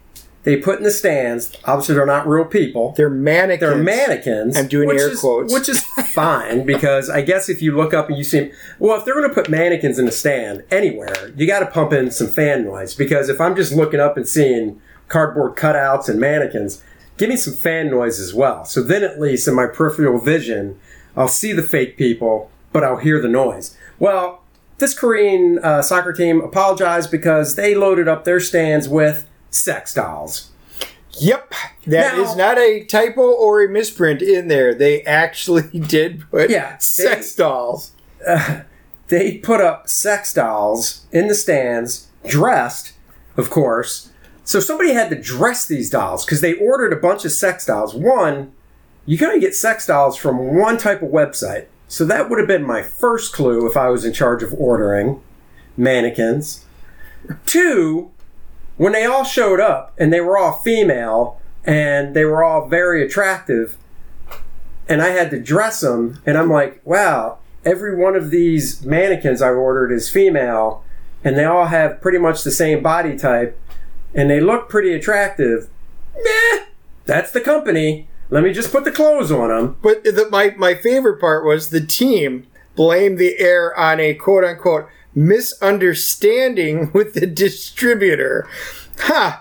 they 0.48 0.56
put 0.56 0.78
in 0.78 0.86
the 0.86 0.92
stands, 0.92 1.52
obviously 1.66 1.96
they're 1.96 2.06
not 2.06 2.26
real 2.26 2.46
people. 2.46 2.94
They're 2.96 3.10
mannequins. 3.10 3.60
They're 3.60 3.84
mannequins. 3.84 4.56
I'm 4.56 4.70
doing 4.70 4.90
air 4.92 5.12
is, 5.12 5.20
quotes. 5.20 5.54
Which 5.54 5.68
is 5.68 5.84
fine 6.14 6.66
because 6.66 7.10
I 7.10 7.20
guess 7.20 7.50
if 7.50 7.62
you 7.62 7.76
look 7.76 7.94
up 7.94 8.08
and 8.08 8.18
you 8.18 8.24
see, 8.24 8.54
well, 8.80 8.98
if 8.98 9.04
they're 9.04 9.14
going 9.14 9.28
to 9.28 9.36
put 9.36 9.50
mannequins 9.50 10.00
in 10.00 10.08
a 10.08 10.12
stand 10.12 10.64
anywhere, 10.72 11.34
you 11.36 11.48
got 11.48 11.60
to 11.60 11.66
pump 11.66 11.92
in 11.92 12.12
some 12.12 12.28
fan 12.28 12.64
noise 12.64 12.94
because 12.94 13.28
if 13.28 13.42
I'm 13.42 13.58
just 13.58 13.74
looking 13.74 14.00
up 14.00 14.16
and 14.16 14.26
seeing 14.26 14.82
cardboard 15.10 15.58
cutouts 15.58 16.08
and 16.08 16.18
mannequins, 16.18 16.82
give 17.18 17.28
me 17.28 17.36
some 17.36 17.54
fan 17.54 17.90
noise 17.90 18.18
as 18.18 18.34
well. 18.34 18.64
So 18.64 18.82
then 18.82 19.04
at 19.04 19.20
least 19.20 19.50
in 19.50 19.54
my 19.54 19.66
peripheral 19.66 20.18
vision, 20.18 20.80
I'll 21.18 21.28
see 21.28 21.52
the 21.52 21.62
fake 21.62 21.98
people, 21.98 22.50
but 22.72 22.86
I'll 22.86 23.00
hear 23.00 23.22
the 23.22 23.28
noise. 23.28 23.78
Well, 24.00 24.44
this 24.78 24.98
Korean 24.98 25.60
uh, 25.60 25.82
soccer 25.82 26.14
team 26.14 26.40
apologized 26.40 27.12
because 27.12 27.58
they 27.58 27.76
loaded 27.76 28.08
up 28.08 28.24
their 28.24 28.40
stands 28.40 28.88
with 28.88 29.28
sex 29.50 29.94
dolls. 29.94 30.50
Yep, 31.20 31.54
that 31.88 32.16
Now- 32.16 32.22
is 32.24 32.36
not 32.36 32.58
a 32.60 32.84
typo 32.84 33.22
or 33.32 33.64
a 33.64 33.70
misprint 33.70 34.22
in 34.22 34.48
there. 34.50 34.74
They 34.76 35.02
actually 35.04 35.64
did 35.88 36.30
put 36.30 36.50
Yeah, 36.50 36.74
they- 36.74 36.78
sex 36.80 37.36
dolls. 37.36 37.92
they 39.08 39.38
put 39.38 39.62
up 39.62 39.90
sex 39.90 40.34
dolls 40.34 41.06
in 41.12 41.28
the 41.28 41.36
stands, 41.36 42.08
dressed, 42.28 42.94
of 43.36 43.50
course. 43.50 44.10
So 44.44 44.60
somebody 44.60 44.94
had 44.94 45.10
to 45.10 45.16
dress 45.22 45.66
these 45.66 45.90
dolls 45.90 46.24
because 46.26 46.42
they 46.42 46.54
ordered 46.54 46.94
a 46.94 46.98
bunch 46.98 47.26
of 47.26 47.32
sex 47.32 47.66
dolls. 47.66 47.94
One, 47.94 48.54
you 49.06 49.18
gotta 49.18 49.40
get 49.40 49.56
sex 49.56 49.86
dolls 49.88 50.18
from 50.18 50.56
one 50.58 50.78
type 50.78 51.02
of 51.02 51.10
website. 51.10 51.66
So 51.90 52.06
that 52.06 52.30
would 52.30 52.38
have 52.40 52.48
been 52.48 52.66
my 52.66 52.82
first 52.84 53.34
clue 53.34 53.66
if 53.68 53.76
I 53.78 53.90
was 53.90 54.04
in 54.06 54.14
charge 54.14 54.44
of 54.44 54.54
ordering 54.58 55.22
mannequins. 55.78 56.66
Two, 57.46 58.12
when 58.78 58.94
they 58.94 59.06
all 59.06 59.24
showed 59.24 59.60
up 59.60 59.94
and 59.98 60.14
they 60.14 60.22
were 60.22 60.38
all 60.38 60.60
female 60.60 61.42
and 61.66 62.16
they 62.16 62.24
were 62.24 62.44
all 62.44 62.68
very 62.68 63.04
attractive, 63.04 63.76
and 64.88 65.02
I 65.02 65.10
had 65.10 65.32
to 65.32 65.40
dress 65.40 65.82
them, 65.82 66.22
and 66.26 66.38
I'm 66.38 66.50
like, 66.50 66.80
wow, 66.86 67.40
every 67.66 67.96
one 67.96 68.16
of 68.16 68.32
these 68.32 68.86
mannequins 68.86 69.42
I 69.42 69.50
ordered 69.50 69.92
is 69.92 70.10
female, 70.10 70.84
and 71.26 71.38
they 71.38 71.44
all 71.44 71.66
have 71.66 72.00
pretty 72.00 72.20
much 72.20 72.44
the 72.44 72.52
same 72.52 72.82
body 72.82 73.18
type, 73.18 73.60
and 74.16 74.30
they 74.30 74.40
look 74.40 74.70
pretty 74.70 74.94
attractive. 74.94 75.70
Meh, 76.16 76.66
that's 77.06 77.32
the 77.32 77.42
company. 77.42 78.08
Let 78.30 78.44
me 78.44 78.54
just 78.54 78.72
put 78.72 78.86
the 78.86 78.92
clothes 78.92 79.32
on 79.32 79.50
them. 79.50 79.78
But 79.82 80.04
the, 80.04 80.28
my 80.32 80.52
my 80.58 80.74
favorite 80.74 81.20
part 81.20 81.46
was 81.46 81.70
the 81.70 81.86
team 81.86 82.48
blamed 82.76 83.18
the 83.18 83.38
air 83.40 83.78
on 83.78 84.00
a 84.00 84.14
quote 84.14 84.44
unquote 84.44 84.88
misunderstanding 85.18 86.92
with 86.94 87.16
the 87.16 87.26
distributor. 87.26 88.48
Huh. 89.00 89.40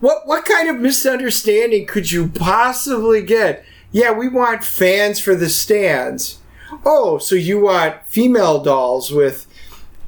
What 0.00 0.26
what 0.26 0.46
kind 0.46 0.68
of 0.68 0.80
misunderstanding 0.80 1.86
could 1.86 2.10
you 2.10 2.28
possibly 2.28 3.22
get? 3.22 3.64
Yeah, 3.92 4.12
we 4.12 4.28
want 4.28 4.64
fans 4.64 5.20
for 5.20 5.34
the 5.34 5.50
stands. 5.50 6.38
Oh, 6.84 7.18
so 7.18 7.34
you 7.34 7.60
want 7.60 8.06
female 8.06 8.62
dolls 8.62 9.12
with 9.12 9.46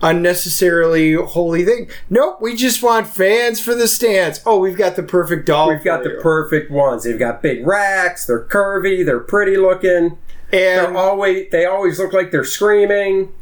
unnecessarily 0.00 1.12
holy 1.12 1.64
thing? 1.64 1.90
Nope, 2.08 2.40
we 2.40 2.56
just 2.56 2.82
want 2.82 3.06
fans 3.06 3.60
for 3.60 3.74
the 3.74 3.88
stands. 3.88 4.40
Oh, 4.46 4.58
we've 4.58 4.78
got 4.78 4.96
the 4.96 5.02
perfect 5.02 5.46
doll. 5.46 5.68
We've 5.68 5.84
got 5.84 6.02
for 6.02 6.08
the 6.08 6.22
perfect 6.22 6.70
ones. 6.70 7.04
They've 7.04 7.18
got 7.18 7.42
big 7.42 7.66
racks. 7.66 8.24
They're 8.24 8.44
curvy. 8.44 9.04
They're 9.04 9.20
pretty 9.20 9.58
looking. 9.58 10.16
They're 10.50 10.86
and 10.86 10.96
always 10.96 11.50
they 11.50 11.66
always 11.66 11.98
look 11.98 12.14
like 12.14 12.30
they're 12.30 12.44
screaming. 12.44 13.32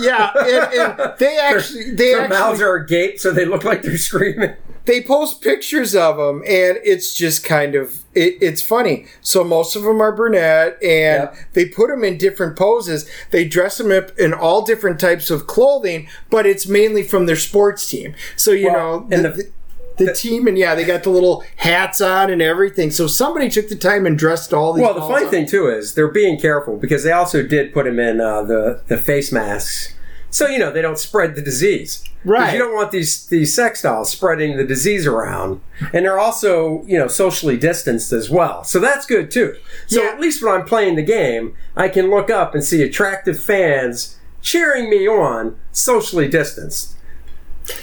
Yeah, 0.00 0.30
and, 0.36 0.72
and 0.98 1.18
they 1.18 1.38
actually 1.38 1.90
they 1.90 2.12
Their 2.12 2.20
actually 2.22 2.38
mouths 2.38 2.60
are 2.62 2.74
agape, 2.76 3.18
so 3.20 3.32
they 3.32 3.44
look 3.44 3.64
like 3.64 3.82
they're 3.82 3.96
screaming. 3.98 4.54
they 4.84 5.02
post 5.02 5.42
pictures 5.42 5.94
of 5.94 6.16
them 6.16 6.38
and 6.46 6.78
it's 6.82 7.14
just 7.14 7.44
kind 7.44 7.74
of 7.74 8.04
it, 8.14 8.38
it's 8.40 8.62
funny 8.62 9.04
so 9.20 9.44
most 9.44 9.76
of 9.76 9.82
them 9.82 10.00
are 10.00 10.12
brunette 10.12 10.82
and 10.82 11.24
Yep. 11.24 11.36
they 11.52 11.66
put 11.66 11.88
them 11.90 12.02
in 12.04 12.16
different 12.16 12.56
poses 12.56 13.06
they 13.30 13.46
dress 13.46 13.76
them 13.76 13.90
up 13.90 14.16
in 14.18 14.32
all 14.32 14.62
different 14.64 14.98
types 14.98 15.30
of 15.30 15.46
clothing 15.46 16.08
but 16.30 16.46
it's 16.46 16.66
mainly 16.66 17.02
from 17.02 17.26
their 17.26 17.36
sports 17.36 17.86
team 17.90 18.14
so 18.34 18.50
you 18.52 18.68
Well, 18.72 19.00
know 19.00 19.08
and 19.14 19.24
the, 19.26 19.30
the- 19.30 19.50
the, 19.98 20.14
team 20.14 20.46
and 20.46 20.56
yeah 20.58 20.74
they 20.74 20.84
got 20.84 21.02
the 21.02 21.10
little 21.10 21.44
hats 21.56 22.00
on 22.00 22.30
and 22.30 22.40
everything 22.40 22.90
so 22.90 23.06
somebody 23.06 23.48
took 23.48 23.68
the 23.68 23.76
time 23.76 24.06
and 24.06 24.18
dressed 24.18 24.52
all 24.54 24.72
these 24.72 24.82
Well, 24.82 24.94
the 24.94 25.00
funny 25.00 25.24
up. 25.26 25.30
thing 25.30 25.46
too 25.46 25.68
is 25.68 25.94
they're 25.94 26.08
being 26.10 26.38
careful 26.40 26.76
because 26.76 27.02
they 27.04 27.12
also 27.12 27.42
did 27.42 27.72
put 27.72 27.84
them 27.84 27.98
in 27.98 28.20
uh, 28.20 28.42
the 28.42 28.82
the 28.88 28.96
face 28.98 29.30
masks, 29.32 29.94
so 30.30 30.46
you 30.46 30.58
know 30.58 30.70
they 30.72 30.82
don't 30.82 30.98
spread 30.98 31.34
the 31.34 31.42
disease. 31.42 32.02
Right. 32.24 32.52
You 32.52 32.58
don't 32.58 32.74
want 32.74 32.90
these 32.90 33.26
these 33.26 33.54
sex 33.54 33.82
dolls 33.82 34.10
spreading 34.10 34.56
the 34.56 34.64
disease 34.64 35.06
around, 35.06 35.60
and 35.92 36.04
they're 36.04 36.18
also 36.18 36.82
you 36.86 36.98
know 36.98 37.06
socially 37.08 37.56
distanced 37.56 38.12
as 38.12 38.28
well. 38.28 38.64
So 38.64 38.80
that's 38.80 39.06
good 39.06 39.30
too. 39.30 39.54
So 39.86 40.02
Yeah. 40.02 40.10
at 40.10 40.20
least 40.20 40.42
when 40.42 40.52
I'm 40.52 40.64
playing 40.66 40.96
the 40.96 41.02
game, 41.04 41.54
I 41.76 41.88
can 41.88 42.10
look 42.10 42.28
up 42.28 42.54
and 42.54 42.64
see 42.64 42.82
attractive 42.82 43.40
fans 43.42 44.16
cheering 44.42 44.90
me 44.90 45.06
on, 45.08 45.56
socially 45.72 46.28
distanced. 46.28 46.96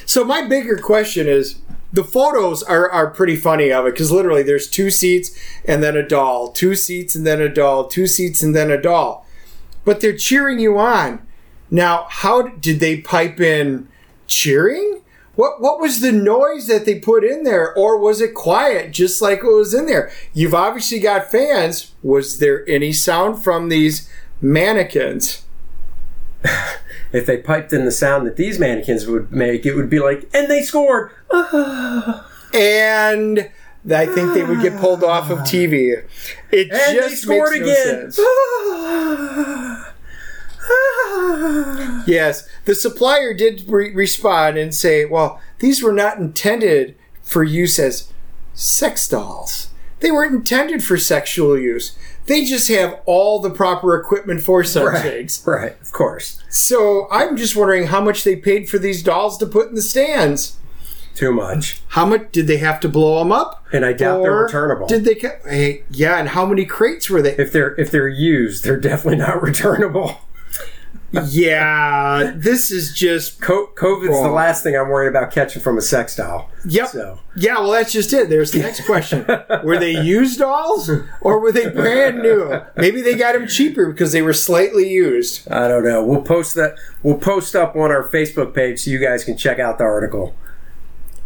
So 0.05 0.23
my 0.23 0.41
bigger 0.47 0.77
question 0.77 1.27
is 1.27 1.55
the 1.93 2.03
photos 2.03 2.61
are, 2.63 2.89
are 2.89 3.09
pretty 3.09 3.35
funny 3.35 3.71
of 3.71 3.85
it 3.85 3.93
because 3.93 4.11
literally 4.11 4.43
there's 4.43 4.69
two 4.69 4.89
seats 4.89 5.31
and 5.63 5.81
then 5.81 5.95
a 5.95 6.07
doll, 6.07 6.51
two 6.51 6.75
seats 6.75 7.15
and 7.15 7.25
then 7.25 7.41
a 7.41 7.49
doll, 7.49 7.87
two 7.87 8.07
seats 8.07 8.41
and 8.41 8.55
then 8.55 8.69
a 8.69 8.81
doll. 8.81 9.25
But 9.83 10.01
they're 10.01 10.17
cheering 10.17 10.59
you 10.59 10.77
on. 10.77 11.25
Now, 11.71 12.07
how 12.09 12.43
did 12.43 12.79
they 12.79 13.01
pipe 13.01 13.39
in 13.39 13.87
cheering? 14.27 15.01
What 15.35 15.61
what 15.61 15.79
was 15.79 15.99
the 15.99 16.13
noise 16.13 16.67
that 16.67 16.85
they 16.85 16.99
put 16.99 17.25
in 17.25 17.43
there, 17.43 17.73
or 17.75 17.97
was 17.97 18.21
it 18.21 18.33
quiet, 18.33 18.91
just 18.91 19.21
like 19.21 19.39
it 19.39 19.43
was 19.43 19.73
in 19.73 19.85
there? 19.85 20.09
You've 20.33 20.53
obviously 20.53 20.99
got 20.99 21.29
fans. 21.29 21.91
Was 22.01 22.39
there 22.39 22.67
any 22.69 22.93
sound 22.93 23.43
from 23.43 23.67
these 23.67 24.09
mannequins? 24.41 25.43
If 27.15 27.25
they 27.25 27.37
piped 27.37 27.71
in 27.73 27.85
the 27.85 27.91
sound 27.91 28.27
that 28.27 28.35
these 28.35 28.59
mannequins 28.59 29.07
would 29.07 29.31
make, 29.31 29.65
it 29.65 29.75
would 29.75 29.89
be 29.89 29.99
like, 29.99 30.29
and 30.33 30.47
they 30.49 30.61
scored. 30.63 31.11
and 32.53 33.49
I 33.89 34.05
think 34.05 34.33
they 34.33 34.43
would 34.43 34.61
get 34.61 34.79
pulled 34.79 35.03
off 35.03 35.29
of 35.29 35.39
TV. 35.39 36.03
It 36.51 36.69
And 36.71 36.71
they 36.71 36.95
just 36.95 37.21
scored 37.21 37.53
makes 37.53 37.65
no 37.65 37.71
again. 37.71 38.11
sense. 38.11 38.19
Yes, 42.07 42.47
the 42.65 42.73
supplier 42.75 43.33
did 43.33 43.63
re- 43.67 43.93
respond 43.93 44.57
and 44.57 44.73
say, 44.73 45.05
"Well, 45.05 45.39
these 45.59 45.81
were 45.83 45.93
not 45.93 46.17
intended 46.17 46.95
for 47.21 47.43
use 47.43 47.77
as 47.79 48.11
sex 48.53 49.07
dolls. 49.07 49.69
They 49.99 50.11
weren't 50.11 50.33
intended 50.33 50.83
for 50.83 50.97
sexual 50.97 51.57
use. 51.57 51.95
They 52.25 52.43
just 52.45 52.67
have 52.69 52.99
all 53.05 53.39
the 53.39 53.49
proper 53.49 53.99
equipment 53.99 54.41
for 54.41 54.63
such 54.63 54.85
right, 54.85 55.01
things." 55.01 55.43
right, 55.45 55.79
of 55.81 55.91
course. 55.91 56.41
So 56.49 57.07
I'm 57.11 57.37
just 57.37 57.55
wondering 57.55 57.87
how 57.87 58.01
much 58.01 58.23
they 58.23 58.35
paid 58.35 58.69
for 58.69 58.77
these 58.77 59.03
dolls 59.03 59.37
to 59.37 59.45
put 59.45 59.69
in 59.69 59.75
the 59.75 59.81
stands. 59.81 60.57
Too 61.15 61.31
much. 61.31 61.81
How 61.89 62.05
much 62.05 62.31
did 62.33 62.47
they 62.47 62.57
have 62.57 62.81
to 62.81 62.89
blow 62.89 63.19
them 63.19 63.31
up? 63.31 63.65
And 63.71 63.85
I 63.85 63.93
doubt 63.93 64.21
they're 64.21 64.43
returnable. 64.43 64.87
Did 64.87 65.05
they? 65.05 65.15
Hey, 65.49 65.83
yeah, 65.89 66.17
and 66.17 66.29
how 66.29 66.45
many 66.45 66.65
crates 66.65 67.09
were 67.09 67.21
they? 67.21 67.35
if 67.37 67.53
they're 67.53 67.73
if 67.79 67.89
they're 67.89 68.09
used, 68.09 68.65
they're 68.65 68.79
definitely 68.79 69.19
not 69.19 69.41
returnable. 69.41 70.19
Yeah, 71.27 72.33
this 72.35 72.71
is 72.71 72.93
just. 72.93 73.41
Co- 73.41 73.71
COVID's 73.75 74.21
the 74.21 74.29
last 74.29 74.63
thing 74.63 74.75
I'm 74.75 74.89
worried 74.89 75.09
about 75.09 75.31
catching 75.31 75.61
from 75.61 75.77
a 75.77 75.81
sex 75.81 76.15
doll. 76.15 76.49
Yep. 76.67 76.87
So 76.89 77.19
Yeah, 77.35 77.59
well, 77.59 77.71
that's 77.71 77.91
just 77.91 78.11
it. 78.13 78.29
There's 78.29 78.51
the 78.51 78.59
next 78.59 78.85
question: 78.85 79.25
Were 79.63 79.77
they 79.77 79.91
used 80.01 80.39
dolls 80.39 80.89
or 81.21 81.39
were 81.39 81.51
they 81.51 81.69
brand 81.69 82.21
new? 82.21 82.61
Maybe 82.75 83.01
they 83.01 83.15
got 83.15 83.33
them 83.33 83.47
cheaper 83.47 83.91
because 83.91 84.11
they 84.11 84.21
were 84.21 84.33
slightly 84.33 84.89
used. 84.89 85.49
I 85.51 85.67
don't 85.67 85.83
know. 85.83 86.03
We'll 86.03 86.21
post 86.21 86.55
that. 86.55 86.75
We'll 87.03 87.17
post 87.17 87.55
up 87.55 87.75
on 87.75 87.91
our 87.91 88.07
Facebook 88.09 88.53
page 88.53 88.79
so 88.81 88.91
you 88.91 88.99
guys 88.99 89.23
can 89.23 89.37
check 89.37 89.59
out 89.59 89.77
the 89.77 89.83
article. 89.83 90.35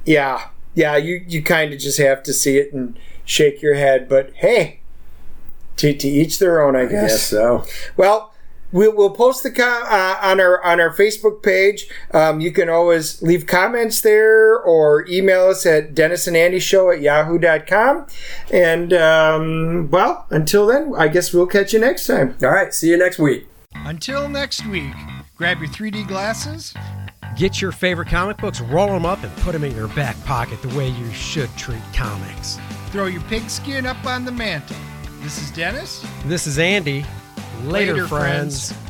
Yeah, 0.06 0.50
yeah, 0.76 0.98
you 0.98 1.24
you 1.28 1.44
kind 1.44 1.74
of 1.74 1.80
just 1.80 1.98
have 1.98 2.24
to 2.24 2.34
see 2.34 2.58
it 2.58 2.74
and 2.74 2.98
shake 3.26 3.62
your 3.62 3.76
head. 3.76 4.08
But 4.10 4.32
hey, 4.36 4.80
to, 5.80 5.94
to 5.94 6.08
each 6.08 6.40
their 6.40 6.62
own, 6.62 6.76
I 6.76 6.86
guess. 6.86 7.12
Yes, 7.12 7.24
so. 7.24 7.64
Well, 7.96 8.28
we'll, 8.72 8.95
we'll 8.95 9.11
post 9.11 9.43
the 9.43 9.51
com- 9.51 9.84
uh, 9.84 10.17
on 10.22 10.39
our 10.39 10.63
on 10.63 10.80
our 10.80 10.93
Facebook 10.93 11.43
page. 11.43 11.88
Um, 12.13 12.39
you 12.39 12.51
can 12.51 12.70
always 12.70 13.22
leave 13.22 13.45
comments 13.45 14.01
there 14.01 14.59
or 14.59 15.05
email 15.07 15.47
us 15.47 15.65
at 15.65 15.93
Dennis 15.95 16.28
and 16.28 16.36
Andy 16.38 16.59
Show 16.59 16.91
at 16.91 17.01
yahoo.com. 17.01 18.07
And 18.51 18.93
um, 18.93 19.89
well, 19.91 20.26
until 20.30 20.67
then, 20.67 20.93
I 20.97 21.07
guess 21.07 21.34
we'll 21.34 21.47
catch 21.47 21.74
you 21.74 21.80
next 21.80 22.07
time. 22.07 22.36
All 22.41 22.49
right, 22.49 22.74
see 22.74 22.89
you 22.89 22.97
next 22.97 23.20
week. 23.20 23.47
Until 23.76 24.28
next 24.28 24.65
week, 24.65 24.93
grab 25.36 25.59
your 25.59 25.70
3D 25.70 26.07
glasses. 26.07 26.74
Get 27.36 27.61
your 27.61 27.72
favorite 27.72 28.09
comic 28.09 28.38
books, 28.38 28.59
roll 28.59 28.88
them 28.88 29.05
up, 29.05 29.24
and 29.24 29.34
put 29.38 29.53
them 29.53 29.63
in 29.63 29.76
your 29.76 29.88
back 29.89 30.22
pocket 30.26 30.61
the 30.61 30.76
way 30.76 30.89
you 30.89 31.11
should 31.11 31.49
treat 31.55 31.82
comics. 31.93 32.57
Throw 32.88 33.05
your 33.05 33.22
pigskin 33.22 33.86
up 33.86 34.03
on 34.05 34.26
the 34.26 34.32
mantle. 34.32 34.76
This 35.22 35.41
is 35.41 35.51
Dennis. 35.51 36.05
This 36.26 36.47
is 36.47 36.59
Andy. 36.59 37.05
Later, 37.64 37.93
Later, 37.93 38.07
friends. 38.07 38.72
friends. 38.72 38.89